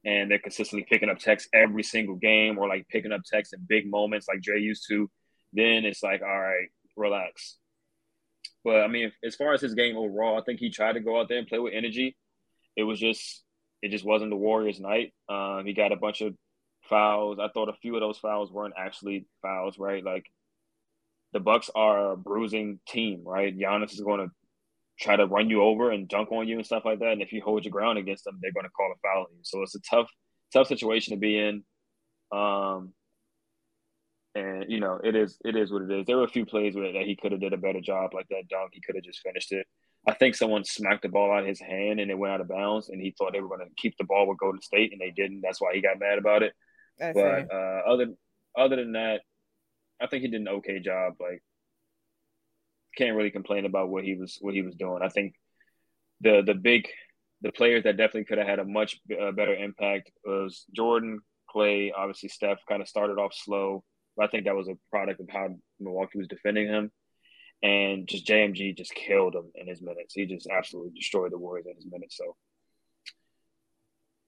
and 0.06 0.30
they're 0.30 0.40
consistently 0.40 0.86
picking 0.90 1.10
up 1.10 1.20
techs 1.20 1.48
every 1.54 1.84
single 1.84 2.16
game 2.16 2.58
or 2.58 2.68
like 2.68 2.88
picking 2.90 3.12
up 3.12 3.22
techs 3.26 3.54
in 3.54 3.66
big 3.68 3.90
moments 3.90 4.28
like 4.28 4.42
Dre 4.42 4.60
used 4.60 4.86
to, 4.90 5.10
then 5.54 5.86
it's 5.86 6.04
like, 6.04 6.22
all 6.22 6.40
right, 6.40 6.68
relax. 6.98 7.58
But 8.64 8.82
I 8.82 8.88
mean, 8.88 9.12
as 9.24 9.36
far 9.36 9.54
as 9.54 9.62
his 9.62 9.74
game 9.74 9.98
overall, 9.98 10.40
I 10.40 10.44
think 10.44 10.60
he 10.60 10.70
tried 10.70 10.94
to 10.94 11.00
go 11.00 11.20
out 11.20 11.30
there 11.30 11.38
and 11.38 11.48
play 11.48 11.60
with 11.60 11.74
energy. 11.74 12.18
It 12.76 12.84
was 12.84 13.00
just, 13.00 13.44
it 13.82 13.90
just 13.90 14.06
wasn't 14.06 14.32
the 14.32 14.38
Warriors' 14.38 14.80
night. 14.80 15.14
Um, 15.30 15.66
he 15.66 15.74
got 15.74 15.92
a 15.92 15.98
bunch 15.98 16.22
of 16.22 16.34
fouls. 16.90 17.40
I 17.40 17.50
thought 17.50 17.70
a 17.70 17.74
few 17.82 17.96
of 17.96 18.02
those 18.02 18.18
fouls 18.18 18.52
weren't 18.52 18.74
actually 18.78 19.26
fouls, 19.42 19.78
right? 19.78 20.04
Like 20.04 20.26
the 21.34 21.40
Bucks 21.40 21.70
are 21.76 22.12
a 22.12 22.18
bruising 22.18 22.80
team, 22.88 23.24
right? 23.26 23.58
Giannis 23.58 23.94
is 23.94 24.02
going 24.02 24.20
to 24.22 24.34
try 25.00 25.16
to 25.16 25.26
run 25.26 25.50
you 25.50 25.64
over 25.64 25.92
and 25.92 26.08
dunk 26.08 26.32
on 26.32 26.48
you 26.48 26.58
and 26.58 26.66
stuff 26.66 26.84
like 26.86 27.00
that. 27.00 27.14
And 27.14 27.22
if 27.22 27.34
you 27.34 27.42
hold 27.42 27.66
your 27.66 27.72
ground 27.72 27.98
against 27.98 28.24
them, 28.24 28.40
they're 28.42 28.52
going 28.52 28.66
to 28.66 28.70
call 28.70 28.92
a 28.92 29.00
foul 29.02 29.22
on 29.24 29.36
you. 29.36 29.42
So 29.44 29.62
it's 29.62 29.76
a 29.76 29.82
tough, 29.82 30.08
tough 30.52 30.68
situation 30.68 31.14
to 31.14 31.20
be 31.20 31.38
in. 31.38 31.64
Um, 32.32 32.94
and 34.36 34.66
you 34.68 34.80
know, 34.80 35.00
it 35.04 35.16
is, 35.16 35.38
it 35.44 35.56
is 35.56 35.72
what 35.72 35.84
it 35.84 35.92
is. 35.92 36.06
There 36.06 36.18
were 36.18 36.24
a 36.24 36.30
few 36.30 36.46
plays 36.46 36.76
where 36.76 36.92
that 36.94 37.04
he 37.04 37.16
could 37.16 37.32
have 37.32 37.42
did 37.42 37.54
a 37.54 37.58
better 37.58 37.82
job, 37.82 38.14
like 38.14 38.28
that 38.30 38.48
dunk. 38.50 38.72
He 38.74 38.82
could 38.82 38.96
have 38.96 39.04
just 39.04 39.22
finished 39.22 39.52
it. 39.52 39.68
I 40.08 40.14
think 40.14 40.36
someone 40.36 40.66
smacked 40.66 41.04
the 41.04 41.10
ball 41.10 41.32
out 41.32 41.44
of 41.44 41.48
his 41.48 41.62
hand 41.62 42.00
and 42.00 42.12
it 42.12 42.18
went 42.18 42.34
out 42.34 42.42
of 42.42 42.50
bounds, 42.50 42.90
and 42.90 43.02
he 43.02 43.16
thought 43.18 43.32
they 43.32 43.40
were 43.40 43.48
going 43.48 43.62
to 43.62 43.74
keep 43.78 43.96
the 43.98 44.04
ball 44.04 44.28
with 44.28 44.40
Golden 44.40 44.62
State, 44.62 44.92
and 44.92 45.00
they 45.00 45.12
didn't. 45.12 45.42
That's 45.42 45.62
why 45.62 45.74
he 45.74 45.82
got 45.82 46.00
mad 46.00 46.18
about 46.18 46.44
it. 46.44 46.54
I 47.02 47.14
but 47.14 47.54
uh, 47.54 47.82
other 47.88 48.08
other 48.58 48.76
than 48.76 48.94
that, 48.94 49.22
I 50.02 50.08
think 50.08 50.24
he 50.24 50.28
did 50.28 50.42
an 50.42 50.48
okay 50.50 50.80
job. 50.80 51.14
Like 51.20 51.42
can't 52.98 53.16
really 53.16 53.32
complain 53.32 53.66
about 53.66 53.90
what 53.90 54.04
he 54.04 54.16
was 54.16 54.38
what 54.42 54.54
he 54.54 54.62
was 54.62 54.76
doing. 54.76 55.02
I 55.04 55.10
think 55.10 55.36
the 56.22 56.42
the 56.46 56.54
big 56.54 56.88
the 57.42 57.52
players 57.52 57.84
that 57.84 57.98
definitely 57.98 58.26
could 58.26 58.38
have 58.38 58.48
had 58.48 58.60
a 58.60 58.66
much 58.66 59.00
uh, 59.22 59.32
better 59.32 59.54
impact 59.54 60.12
was 60.26 60.66
Jordan, 60.74 61.20
Clay, 61.50 61.92
obviously 61.96 62.30
Steph 62.30 62.60
kind 62.68 62.82
of 62.82 62.88
started 62.88 63.20
off 63.20 63.34
slow, 63.34 63.84
but 64.16 64.26
I 64.26 64.28
think 64.30 64.46
that 64.46 64.56
was 64.56 64.70
a 64.70 64.78
product 64.90 65.20
of 65.20 65.28
how 65.30 65.50
Milwaukee 65.80 66.20
was 66.20 66.28
defending 66.28 66.68
him. 66.68 66.92
And 67.62 68.08
just 68.08 68.28
JMG 68.28 68.76
just 68.76 68.94
killed 68.94 69.36
him 69.36 69.52
in 69.56 69.68
his 69.68 69.82
minutes. 69.82 70.14
He 70.14 70.26
just 70.26 70.48
absolutely 70.50 70.92
destroyed 70.96 71.32
the 71.32 71.38
Warriors 71.38 71.68
in 71.68 71.76
his 71.76 71.86
minutes. 71.90 72.18
So 72.18 72.36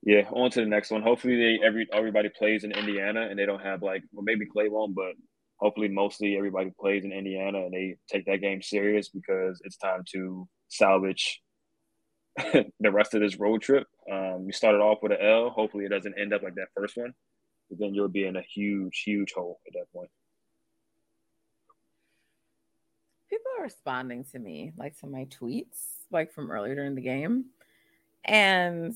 yeah, 0.04 0.30
on 0.32 0.52
to 0.52 0.62
the 0.62 0.68
next 0.68 0.92
one. 0.92 1.02
Hopefully 1.02 1.36
they 1.36 1.66
every 1.66 1.88
everybody 1.92 2.30
plays 2.30 2.64
in 2.64 2.72
Indiana 2.72 3.28
and 3.30 3.38
they 3.38 3.46
don't 3.46 3.62
have 3.62 3.82
like 3.82 4.04
well 4.14 4.24
maybe 4.24 4.46
Clay 4.46 4.70
won't, 4.70 4.96
but 4.96 5.14
hopefully 5.58 5.88
mostly 5.88 6.36
everybody 6.38 6.72
plays 6.80 7.06
in 7.06 7.12
Indiana 7.12 7.60
and 7.60 7.74
they 7.74 7.98
take 8.12 8.26
that 8.26 8.42
game 8.42 8.62
serious 8.62 9.10
because 9.10 9.62
it's 9.64 9.78
time 9.78 10.04
to 10.12 10.48
salvage 10.68 11.42
the 12.54 12.92
rest 12.92 13.14
of 13.14 13.22
this 13.22 13.40
road 13.40 13.62
trip. 13.62 13.88
Um, 14.12 14.44
you 14.46 14.52
started 14.52 14.80
off 14.80 15.00
with 15.02 15.14
an 15.14 15.22
L. 15.22 15.50
Hopefully 15.50 15.86
it 15.86 15.90
doesn't 15.90 16.20
end 16.20 16.34
up 16.34 16.44
like 16.44 16.56
that 16.56 16.68
first 16.76 16.98
one. 16.98 17.14
But 17.70 17.80
then 17.80 17.94
you'll 17.94 18.10
be 18.10 18.26
in 18.26 18.36
a 18.36 18.42
huge, 18.42 19.04
huge 19.06 19.34
hole 19.34 19.60
at 19.66 19.74
that 19.74 19.92
point. 19.94 20.10
People 23.30 23.52
are 23.58 23.64
responding 23.64 24.26
to 24.32 24.40
me, 24.40 24.72
like 24.78 25.00
to 25.00 25.08
my 25.08 25.26
tweets, 25.26 25.80
like 26.12 26.32
from 26.32 26.52
earlier 26.52 26.76
during 26.76 26.96
the 26.96 27.02
game. 27.02 27.46
And, 28.24 28.94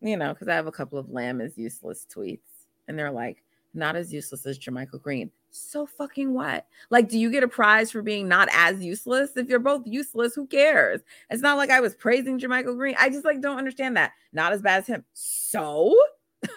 you 0.00 0.16
know, 0.16 0.32
because 0.32 0.48
I 0.48 0.54
have 0.54 0.66
a 0.66 0.72
couple 0.72 0.98
of 0.98 1.10
Lamb 1.10 1.40
is 1.40 1.58
useless 1.58 2.06
tweets. 2.12 2.40
And 2.88 2.98
they're 2.98 3.12
like, 3.12 3.43
not 3.74 3.96
as 3.96 4.12
useless 4.12 4.46
as 4.46 4.58
JaMychal 4.58 5.02
Green. 5.02 5.30
So 5.50 5.86
fucking 5.86 6.32
what? 6.32 6.66
Like, 6.90 7.08
do 7.08 7.18
you 7.18 7.30
get 7.30 7.42
a 7.42 7.48
prize 7.48 7.90
for 7.90 8.02
being 8.02 8.28
not 8.28 8.48
as 8.52 8.82
useless? 8.82 9.36
If 9.36 9.48
you're 9.48 9.58
both 9.58 9.82
useless, 9.86 10.34
who 10.34 10.46
cares? 10.46 11.00
It's 11.30 11.42
not 11.42 11.56
like 11.56 11.70
I 11.70 11.80
was 11.80 11.94
praising 11.94 12.38
JaMychal 12.38 12.76
Green. 12.76 12.96
I 12.98 13.08
just 13.08 13.24
like 13.24 13.40
don't 13.40 13.58
understand 13.58 13.96
that. 13.96 14.12
Not 14.32 14.52
as 14.52 14.62
bad 14.62 14.80
as 14.80 14.86
him. 14.86 15.04
So, 15.12 15.96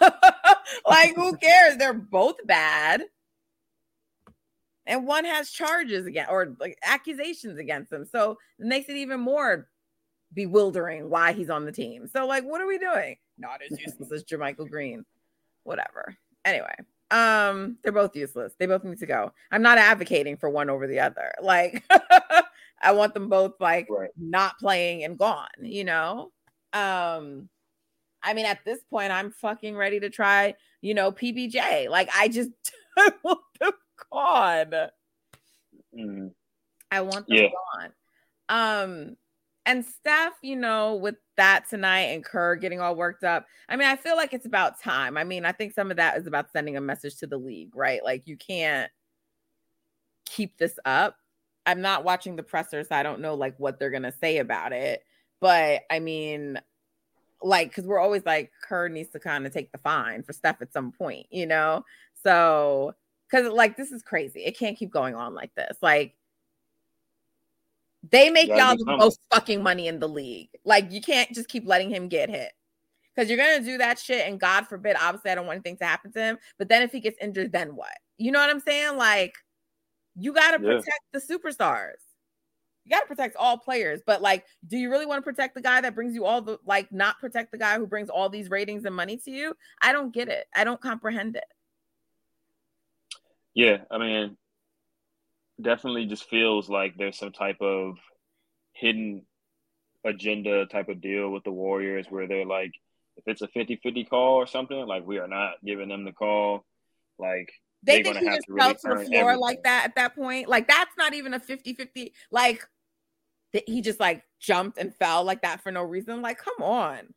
like, 0.86 1.14
who 1.14 1.36
cares? 1.36 1.76
They're 1.76 1.94
both 1.94 2.36
bad. 2.44 3.02
And 4.86 5.06
one 5.06 5.26
has 5.26 5.50
charges 5.50 6.06
again 6.06 6.26
or 6.30 6.56
like 6.58 6.78
accusations 6.82 7.58
against 7.58 7.92
him. 7.92 8.06
So 8.06 8.38
it 8.58 8.66
makes 8.66 8.88
it 8.88 8.96
even 8.96 9.20
more 9.20 9.68
bewildering 10.32 11.10
why 11.10 11.32
he's 11.32 11.50
on 11.50 11.64
the 11.64 11.72
team. 11.72 12.08
So, 12.08 12.26
like, 12.26 12.44
what 12.44 12.60
are 12.60 12.66
we 12.66 12.78
doing? 12.78 13.16
Not 13.36 13.60
as 13.62 13.78
useless 13.78 14.10
as 14.12 14.24
JaMychal 14.24 14.70
Green. 14.70 15.04
Whatever. 15.64 16.16
Anyway, 16.44 16.74
um, 17.10 17.78
they're 17.82 17.92
both 17.92 18.14
useless. 18.14 18.54
They 18.58 18.66
both 18.66 18.84
need 18.84 18.98
to 18.98 19.06
go. 19.06 19.32
I'm 19.50 19.62
not 19.62 19.78
advocating 19.78 20.36
for 20.36 20.50
one 20.50 20.70
over 20.70 20.86
the 20.86 21.00
other. 21.00 21.32
Like 21.42 21.82
I 22.82 22.92
want 22.92 23.14
them 23.14 23.28
both 23.28 23.54
like 23.60 23.88
right. 23.90 24.10
not 24.16 24.58
playing 24.58 25.04
and 25.04 25.18
gone, 25.18 25.48
you 25.60 25.84
know? 25.84 26.30
Um, 26.72 27.48
I 28.22 28.34
mean, 28.34 28.44
at 28.46 28.64
this 28.64 28.80
point, 28.90 29.10
I'm 29.10 29.30
fucking 29.30 29.76
ready 29.76 29.98
to 30.00 30.10
try, 30.10 30.54
you 30.82 30.94
know, 30.94 31.10
PBJ. 31.10 31.88
Like 31.88 32.10
I 32.14 32.28
just 32.28 32.50
I 32.98 33.10
want 33.22 33.40
them 33.60 33.72
gone. 34.12 34.90
Mm. 35.96 36.30
I 36.90 37.00
want 37.00 37.26
them 37.26 37.36
yeah. 37.36 37.48
gone. 37.48 37.92
Um, 38.48 39.16
and 39.66 39.84
Steph, 39.84 40.34
you 40.42 40.56
know, 40.56 40.96
with 40.96 41.16
that 41.38 41.64
tonight 41.68 42.10
and 42.12 42.24
Kerr 42.24 42.56
getting 42.56 42.80
all 42.80 42.94
worked 42.94 43.24
up. 43.24 43.46
I 43.68 43.76
mean, 43.76 43.88
I 43.88 43.96
feel 43.96 44.16
like 44.16 44.34
it's 44.34 44.46
about 44.46 44.80
time. 44.80 45.16
I 45.16 45.24
mean, 45.24 45.44
I 45.44 45.52
think 45.52 45.72
some 45.72 45.90
of 45.90 45.96
that 45.96 46.18
is 46.18 46.26
about 46.26 46.52
sending 46.52 46.76
a 46.76 46.80
message 46.80 47.16
to 47.16 47.26
the 47.26 47.38
league, 47.38 47.74
right? 47.74 48.04
Like 48.04 48.26
you 48.26 48.36
can't 48.36 48.90
keep 50.26 50.58
this 50.58 50.78
up. 50.84 51.16
I'm 51.64 51.80
not 51.80 52.04
watching 52.04 52.36
the 52.36 52.42
pressers. 52.42 52.88
So 52.88 52.96
I 52.96 53.02
don't 53.02 53.20
know 53.20 53.34
like 53.34 53.58
what 53.58 53.78
they're 53.78 53.90
gonna 53.90 54.12
say 54.20 54.38
about 54.38 54.72
it. 54.72 55.02
But 55.40 55.82
I 55.90 56.00
mean, 56.00 56.60
like, 57.42 57.70
because 57.70 57.86
we're 57.86 58.00
always 58.00 58.26
like 58.26 58.50
Kerr 58.62 58.88
needs 58.88 59.10
to 59.10 59.20
kind 59.20 59.46
of 59.46 59.52
take 59.52 59.72
the 59.72 59.78
fine 59.78 60.22
for 60.22 60.32
stuff 60.32 60.56
at 60.60 60.72
some 60.72 60.92
point, 60.92 61.26
you 61.30 61.46
know? 61.46 61.84
So 62.22 62.94
because 63.30 63.48
like 63.52 63.76
this 63.76 63.92
is 63.92 64.02
crazy. 64.02 64.40
It 64.44 64.58
can't 64.58 64.76
keep 64.76 64.90
going 64.90 65.14
on 65.14 65.34
like 65.34 65.54
this. 65.54 65.78
Like 65.82 66.14
they 68.10 68.30
make 68.30 68.48
y'all 68.48 68.76
the 68.76 68.96
most 68.96 69.20
fucking 69.32 69.62
money 69.62 69.88
in 69.88 69.98
the 69.98 70.08
league. 70.08 70.50
Like 70.64 70.92
you 70.92 71.00
can't 71.00 71.32
just 71.32 71.48
keep 71.48 71.66
letting 71.66 71.90
him 71.90 72.08
get 72.08 72.30
hit. 72.30 72.52
Because 73.14 73.28
you're 73.28 73.38
gonna 73.38 73.64
do 73.64 73.78
that 73.78 73.98
shit, 73.98 74.28
and 74.28 74.38
God 74.38 74.68
forbid, 74.68 74.96
obviously, 75.00 75.32
I 75.32 75.34
don't 75.34 75.46
want 75.46 75.56
anything 75.56 75.76
to 75.78 75.84
happen 75.84 76.12
to 76.12 76.20
him. 76.20 76.38
But 76.56 76.68
then 76.68 76.82
if 76.82 76.92
he 76.92 77.00
gets 77.00 77.18
injured, 77.20 77.50
then 77.50 77.74
what? 77.74 77.96
You 78.16 78.30
know 78.30 78.38
what 78.38 78.50
I'm 78.50 78.60
saying? 78.60 78.96
Like, 78.96 79.34
you 80.14 80.32
gotta 80.32 80.58
protect 80.58 81.00
yeah. 81.12 81.20
the 81.20 81.20
superstars. 81.20 81.98
You 82.88 82.96
got 82.96 83.00
to 83.00 83.06
protect 83.06 83.36
all 83.36 83.58
players, 83.58 84.00
but 84.06 84.22
like, 84.22 84.46
do 84.66 84.78
you 84.78 84.90
really 84.90 85.04
want 85.04 85.18
to 85.18 85.22
protect 85.22 85.54
the 85.54 85.60
guy 85.60 85.82
that 85.82 85.94
brings 85.94 86.14
you 86.14 86.24
all 86.24 86.40
the 86.40 86.58
like, 86.64 86.90
not 86.90 87.18
protect 87.18 87.52
the 87.52 87.58
guy 87.58 87.76
who 87.76 87.86
brings 87.86 88.08
all 88.08 88.30
these 88.30 88.48
ratings 88.48 88.86
and 88.86 88.96
money 88.96 89.18
to 89.26 89.30
you? 89.30 89.54
I 89.82 89.92
don't 89.92 90.10
get 90.10 90.28
it. 90.28 90.46
I 90.56 90.64
don't 90.64 90.80
comprehend 90.80 91.36
it. 91.36 91.44
Yeah, 93.52 93.78
I 93.90 93.98
mean, 93.98 94.38
definitely 95.60 96.06
just 96.06 96.28
feels 96.28 96.68
like 96.68 96.94
there's 96.96 97.18
some 97.18 97.32
type 97.32 97.60
of 97.60 97.96
hidden 98.72 99.22
agenda 100.04 100.66
type 100.66 100.88
of 100.88 101.00
deal 101.00 101.30
with 101.30 101.44
the 101.44 101.50
Warriors 101.50 102.06
where 102.08 102.26
they're 102.26 102.46
like, 102.46 102.72
if 103.16 103.24
it's 103.26 103.42
a 103.42 103.48
50 103.48 103.80
50 103.82 104.04
call 104.04 104.34
or 104.34 104.46
something, 104.46 104.86
like 104.86 105.06
we 105.06 105.18
are 105.18 105.28
not 105.28 105.54
giving 105.64 105.88
them 105.88 106.04
the 106.04 106.12
call. 106.12 106.64
Like 107.18 107.50
they 107.82 108.02
think 108.02 108.16
he 108.18 108.26
just 108.26 108.46
fell 108.46 108.56
really 108.56 108.74
to 108.74 108.80
the 108.82 108.88
floor 108.88 108.98
everything. 108.98 109.40
like 109.40 109.62
that 109.64 109.84
at 109.84 109.94
that 109.96 110.14
point. 110.14 110.48
Like 110.48 110.68
that's 110.68 110.92
not 110.96 111.14
even 111.14 111.34
a 111.34 111.40
50 111.40 111.74
50. 111.74 112.12
Like 112.30 112.66
he 113.66 113.80
just 113.80 113.98
like 113.98 114.22
jumped 114.38 114.78
and 114.78 114.94
fell 114.94 115.24
like 115.24 115.42
that 115.42 115.62
for 115.62 115.72
no 115.72 115.82
reason. 115.82 116.22
Like, 116.22 116.38
come 116.38 116.62
on. 116.62 117.14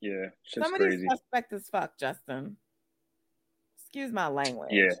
Yeah, 0.00 0.26
somebody's 0.46 1.02
suspect 1.08 1.52
as 1.54 1.66
fuck, 1.68 1.98
Justin. 1.98 2.56
Excuse 3.78 4.12
my 4.12 4.28
language. 4.28 4.70
Yeah, 4.72 4.92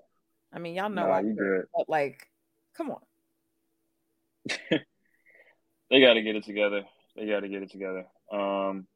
I 0.54 0.60
mean, 0.60 0.74
y'all 0.74 0.88
know 0.88 1.10
I 1.10 1.22
good. 1.22 1.66
but 1.74 1.88
like, 1.88 2.28
come 2.76 2.92
on. 2.92 3.00
they 5.90 6.00
got 6.00 6.14
to 6.14 6.22
get 6.22 6.36
it 6.36 6.44
together. 6.44 6.82
They 7.16 7.26
got 7.26 7.40
to 7.40 7.48
get 7.48 7.62
it 7.62 7.72
together. 7.72 8.06
Um, 8.32 8.86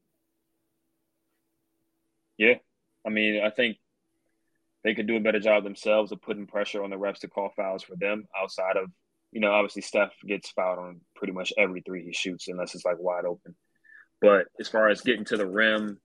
yeah, 2.36 2.54
I 3.04 3.10
mean, 3.10 3.42
I 3.44 3.50
think 3.50 3.78
they 4.84 4.94
could 4.94 5.08
do 5.08 5.16
a 5.16 5.20
better 5.20 5.40
job 5.40 5.64
themselves 5.64 6.12
of 6.12 6.22
putting 6.22 6.46
pressure 6.46 6.84
on 6.84 6.90
the 6.90 6.96
refs 6.96 7.20
to 7.20 7.28
call 7.28 7.50
fouls 7.56 7.82
for 7.82 7.96
them 7.96 8.28
outside 8.40 8.76
of, 8.76 8.90
you 9.32 9.40
know, 9.40 9.50
obviously 9.50 9.82
Steph 9.82 10.12
gets 10.26 10.50
fouled 10.50 10.78
on 10.78 11.00
pretty 11.16 11.32
much 11.32 11.52
every 11.58 11.80
three 11.80 12.04
he 12.04 12.12
shoots 12.12 12.46
unless 12.46 12.74
it's 12.74 12.84
like 12.84 12.98
wide 12.98 13.24
open. 13.24 13.56
But 14.20 14.46
as 14.60 14.68
far 14.68 14.88
as 14.88 15.00
getting 15.00 15.24
to 15.26 15.36
the 15.36 15.46
rim, 15.46 15.98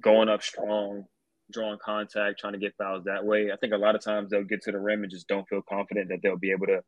going 0.00 0.28
up 0.28 0.42
strong, 0.42 1.04
drawing 1.52 1.78
contact, 1.84 2.40
trying 2.40 2.54
to 2.54 2.58
get 2.58 2.74
fouls 2.76 3.04
that 3.04 3.24
way. 3.24 3.50
I 3.52 3.56
think 3.56 3.72
a 3.72 3.78
lot 3.78 3.94
of 3.94 4.02
times 4.02 4.30
they'll 4.30 4.44
get 4.44 4.62
to 4.62 4.72
the 4.72 4.80
rim 4.80 5.02
and 5.02 5.10
just 5.10 5.28
don't 5.28 5.48
feel 5.48 5.62
confident 5.62 6.08
that 6.08 6.20
they'll 6.22 6.38
be 6.38 6.52
able 6.52 6.66
to 6.66 6.82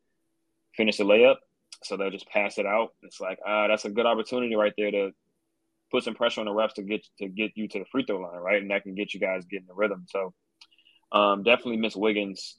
finish 0.77 0.97
the 0.97 1.05
layup. 1.05 1.37
So 1.85 1.97
they'll 1.97 2.11
just 2.11 2.29
pass 2.29 2.59
it 2.59 2.67
out. 2.67 2.91
It's 3.03 3.21
like, 3.21 3.39
ah, 3.47 3.69
that's 3.69 3.85
a 3.85 3.91
good 3.91 4.07
opportunity 4.07 4.55
right 4.55 4.73
there 4.77 4.91
to 4.91 5.11
put 5.91 6.05
some 6.05 6.15
pressure 6.15 6.41
on 6.41 6.47
the 6.47 6.53
refs 6.53 6.75
to 6.75 6.83
get 6.83 7.07
to 7.19 7.29
get 7.29 7.53
you 7.55 7.69
to 7.69 7.81
the 7.81 7.85
free 7.93 8.05
throw 8.07 8.19
line, 8.19 8.41
right? 8.41 8.61
And 8.61 8.71
that 8.71 8.83
can 8.83 8.95
get 8.95 9.15
you 9.15 9.21
guys 9.21 9.45
getting 9.45 9.67
the 9.67 9.75
rhythm. 9.75 10.07
So 10.09 10.33
um, 11.13 11.43
definitely 11.43 11.77
miss 11.77 11.95
Wiggins 11.95 12.59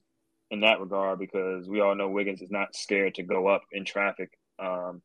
in 0.50 0.62
that 0.62 0.80
regard 0.80 1.20
because 1.20 1.68
we 1.68 1.82
all 1.82 1.96
know 1.96 2.10
Wiggins 2.10 2.42
is 2.42 2.52
not 2.52 2.76
scared 2.76 3.16
to 3.16 3.24
go 3.24 3.48
up 3.48 3.64
in 3.72 3.86
traffic. 3.86 4.30
Um, 4.60 5.02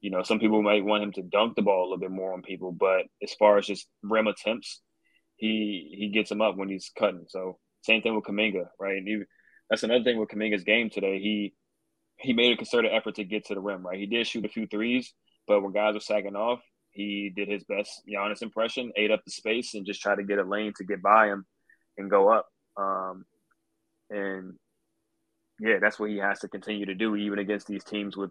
you 0.00 0.10
know, 0.10 0.22
some 0.22 0.38
people 0.38 0.62
might 0.62 0.84
want 0.84 1.02
him 1.02 1.12
to 1.12 1.22
dunk 1.22 1.56
the 1.56 1.62
ball 1.62 1.82
a 1.82 1.86
little 1.86 1.98
bit 1.98 2.10
more 2.10 2.32
on 2.32 2.42
people, 2.42 2.72
but 2.72 3.02
as 3.22 3.34
far 3.34 3.58
as 3.58 3.66
just 3.66 3.88
rim 4.02 4.28
attempts, 4.28 4.80
he 5.38 5.94
he 5.96 6.08
gets 6.08 6.30
him 6.30 6.42
up 6.42 6.56
when 6.56 6.68
he's 6.68 6.90
cutting. 6.98 7.24
So 7.28 7.58
same 7.82 8.02
thing 8.02 8.14
with 8.14 8.24
Kuminga, 8.24 8.66
right? 8.78 8.98
And 8.98 9.08
he, 9.08 9.22
that's 9.70 9.84
another 9.84 10.04
thing 10.04 10.18
with 10.18 10.28
Kuminga's 10.28 10.64
game 10.64 10.90
today. 10.90 11.20
He 11.20 11.54
he 12.16 12.32
made 12.32 12.52
a 12.52 12.56
concerted 12.56 12.92
effort 12.92 13.14
to 13.14 13.24
get 13.24 13.46
to 13.46 13.54
the 13.54 13.60
rim, 13.60 13.86
right? 13.86 13.98
He 13.98 14.06
did 14.06 14.26
shoot 14.26 14.44
a 14.44 14.48
few 14.48 14.66
threes, 14.66 15.14
but 15.46 15.62
when 15.62 15.72
guys 15.72 15.94
were 15.94 16.00
sagging 16.00 16.34
off, 16.36 16.60
he 16.90 17.32
did 17.34 17.48
his 17.48 17.62
best 17.64 18.02
Giannis 18.12 18.42
impression, 18.42 18.92
ate 18.96 19.12
up 19.12 19.24
the 19.24 19.30
space, 19.30 19.74
and 19.74 19.86
just 19.86 20.02
tried 20.02 20.16
to 20.16 20.24
get 20.24 20.40
a 20.40 20.42
lane 20.42 20.72
to 20.76 20.84
get 20.84 21.00
by 21.00 21.28
him 21.28 21.46
and 21.96 22.10
go 22.10 22.28
up. 22.28 22.46
Um, 22.76 23.24
and 24.10 24.54
yeah, 25.60 25.78
that's 25.80 26.00
what 26.00 26.10
he 26.10 26.16
has 26.16 26.40
to 26.40 26.48
continue 26.48 26.86
to 26.86 26.94
do, 26.96 27.14
even 27.14 27.38
against 27.38 27.68
these 27.68 27.84
teams 27.84 28.16
with 28.16 28.30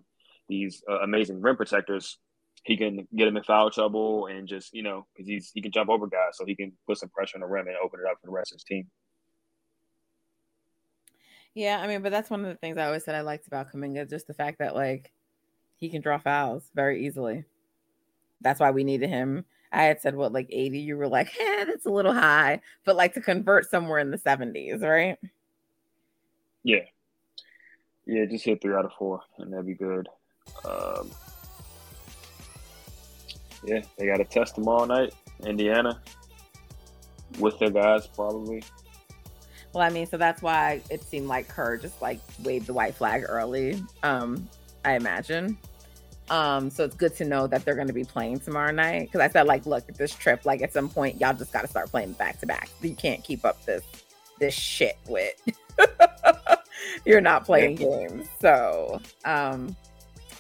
these 0.50 0.84
uh, 0.90 1.00
amazing 1.00 1.42
rim 1.42 1.56
protectors 1.56 2.18
he 2.64 2.78
can 2.78 3.08
get 3.16 3.28
him 3.28 3.38
in 3.38 3.44
foul 3.44 3.70
trouble 3.70 4.28
and 4.28 4.48
just 4.48 4.74
you 4.74 4.84
know 4.84 5.06
because 5.14 5.28
he's 5.28 5.52
he 5.54 5.62
can 5.62 5.72
jump 5.72 5.90
over 5.90 6.08
guys, 6.08 6.34
so 6.34 6.46
he 6.46 6.56
can 6.56 6.72
put 6.86 6.98
some 6.98 7.10
pressure 7.10 7.38
on 7.38 7.42
the 7.42 7.48
rim 7.48 7.68
and 7.68 7.78
open 7.84 8.00
it 8.00 8.10
up 8.10 8.18
for 8.20 8.28
the 8.28 8.32
rest 8.32 8.52
of 8.52 8.56
his 8.58 8.64
team. 8.64 8.88
Yeah, 11.54 11.80
I 11.82 11.88
mean, 11.88 12.04
but 12.04 12.12
that's 12.12 12.30
one 12.30 12.42
of 12.42 12.48
the 12.48 12.56
things 12.56 12.78
I 12.78 12.86
always 12.86 13.04
said 13.04 13.16
I 13.16 13.22
liked 13.22 13.48
about 13.48 13.72
Kuminga, 13.72 14.10
just 14.10 14.28
the 14.28 14.34
fact 14.34 14.60
that 14.60 14.76
like 14.76 15.12
he 15.78 15.90
can 15.90 16.02
draw 16.02 16.18
fouls 16.18 16.70
very 16.76 17.06
easily. 17.06 17.46
That's 18.42 18.60
why 18.60 18.72
we 18.72 18.84
needed 18.84 19.10
him. 19.10 19.46
I 19.72 19.84
had 19.84 20.02
said 20.02 20.16
what 20.16 20.34
like 20.34 20.48
80, 20.52 20.80
you 20.80 20.98
were 20.98 21.08
like, 21.08 21.30
hey, 21.30 21.64
that's 21.68 21.86
a 21.86 21.92
little 21.92 22.14
high, 22.14 22.62
but 22.86 22.96
like 22.96 23.14
to 23.16 23.22
convert 23.22 23.70
somewhere 23.70 24.00
in 24.00 24.12
the 24.12 24.18
70s, 24.18 24.82
right? 24.82 25.18
Yeah. 26.64 26.86
Yeah, 28.06 28.26
just 28.26 28.46
hit 28.46 28.62
three 28.62 28.74
out 28.74 28.86
of 28.86 28.94
four, 28.98 29.22
and 29.38 29.52
that'd 29.52 29.66
be 29.66 29.74
good. 29.74 30.08
Um, 30.64 31.12
yeah, 33.64 33.82
they 33.98 34.06
got 34.06 34.18
to 34.18 34.26
test 34.26 34.56
tomorrow 34.56 34.86
night, 34.86 35.14
Indiana, 35.46 36.02
with 37.40 37.58
their 37.60 37.70
guys 37.70 38.08
probably. 38.08 38.64
Well, 39.74 39.84
I 39.84 39.90
mean, 39.90 40.08
so 40.08 40.18
that's 40.18 40.42
why 40.42 40.82
it 40.90 41.04
seemed 41.04 41.28
like 41.28 41.48
Kerr 41.48 41.78
just 41.78 42.02
like 42.02 42.20
waved 42.44 42.68
the 42.68 42.74
white 42.74 42.96
flag 42.96 43.26
early. 43.28 43.82
Um, 44.04 44.48
I 44.86 44.94
imagine. 44.94 45.58
Um, 46.30 46.70
so 46.70 46.84
it's 46.84 46.96
good 46.96 47.16
to 47.18 47.26
know 47.26 47.48
that 47.48 47.64
they're 47.64 47.76
going 47.76 47.88
to 47.88 47.94
be 47.94 48.04
playing 48.04 48.40
tomorrow 48.40 48.72
night. 48.72 49.04
Because 49.04 49.22
I 49.22 49.30
said, 49.30 49.48
like, 49.48 49.66
look, 49.66 49.88
at 49.88 49.96
this 49.96 50.14
trip, 50.14 50.46
like 50.46 50.62
at 50.62 50.74
some 50.74 50.90
point, 50.90 51.22
y'all 51.22 51.34
just 51.34 51.54
got 51.54 51.62
to 51.62 51.68
start 51.68 51.90
playing 51.90 52.14
back 52.14 52.40
to 52.42 52.46
back. 52.46 52.70
You 52.82 52.96
can't 52.96 53.24
keep 53.24 53.46
up 53.46 53.64
this 53.66 53.84
this 54.40 54.54
shit 54.54 54.98
with. 55.08 55.34
You're 57.06 57.22
not 57.22 57.46
playing 57.46 57.76
games. 57.76 58.28
So, 58.40 59.02
um, 59.26 59.76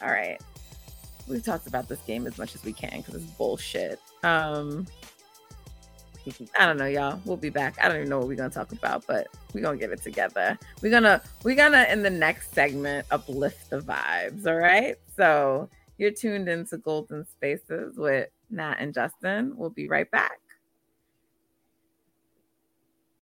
all 0.01 0.09
right 0.09 0.39
we've 1.27 1.43
talked 1.43 1.67
about 1.67 1.87
this 1.87 1.99
game 2.01 2.25
as 2.27 2.37
much 2.37 2.55
as 2.55 2.63
we 2.63 2.73
can 2.73 2.97
because 2.97 3.15
it's 3.15 3.31
bullshit. 3.33 3.99
Um, 4.23 4.87
I 6.59 6.65
don't 6.65 6.77
know, 6.77 6.85
y'all. 6.85 7.21
We'll 7.25 7.37
be 7.37 7.49
back. 7.49 7.77
I 7.81 7.87
don't 7.87 7.97
even 7.97 8.09
know 8.09 8.19
what 8.19 8.27
we're 8.27 8.35
gonna 8.35 8.49
talk 8.49 8.71
about, 8.71 9.05
but 9.07 9.27
we're 9.53 9.61
gonna 9.61 9.77
get 9.77 9.91
it 9.91 10.01
together. 10.01 10.57
We're 10.81 10.91
gonna 10.91 11.21
we're 11.43 11.55
gonna 11.55 11.85
in 11.89 12.03
the 12.03 12.09
next 12.09 12.53
segment 12.53 13.07
uplift 13.11 13.69
the 13.69 13.79
vibes. 13.79 14.45
All 14.45 14.55
right. 14.55 14.95
So 15.15 15.69
you're 15.97 16.11
tuned 16.11 16.49
into 16.49 16.77
Golden 16.77 17.25
Spaces 17.25 17.97
with 17.97 18.29
Nat 18.49 18.77
and 18.79 18.93
Justin. 18.93 19.53
We'll 19.55 19.69
be 19.69 19.87
right 19.87 20.09
back. 20.11 20.39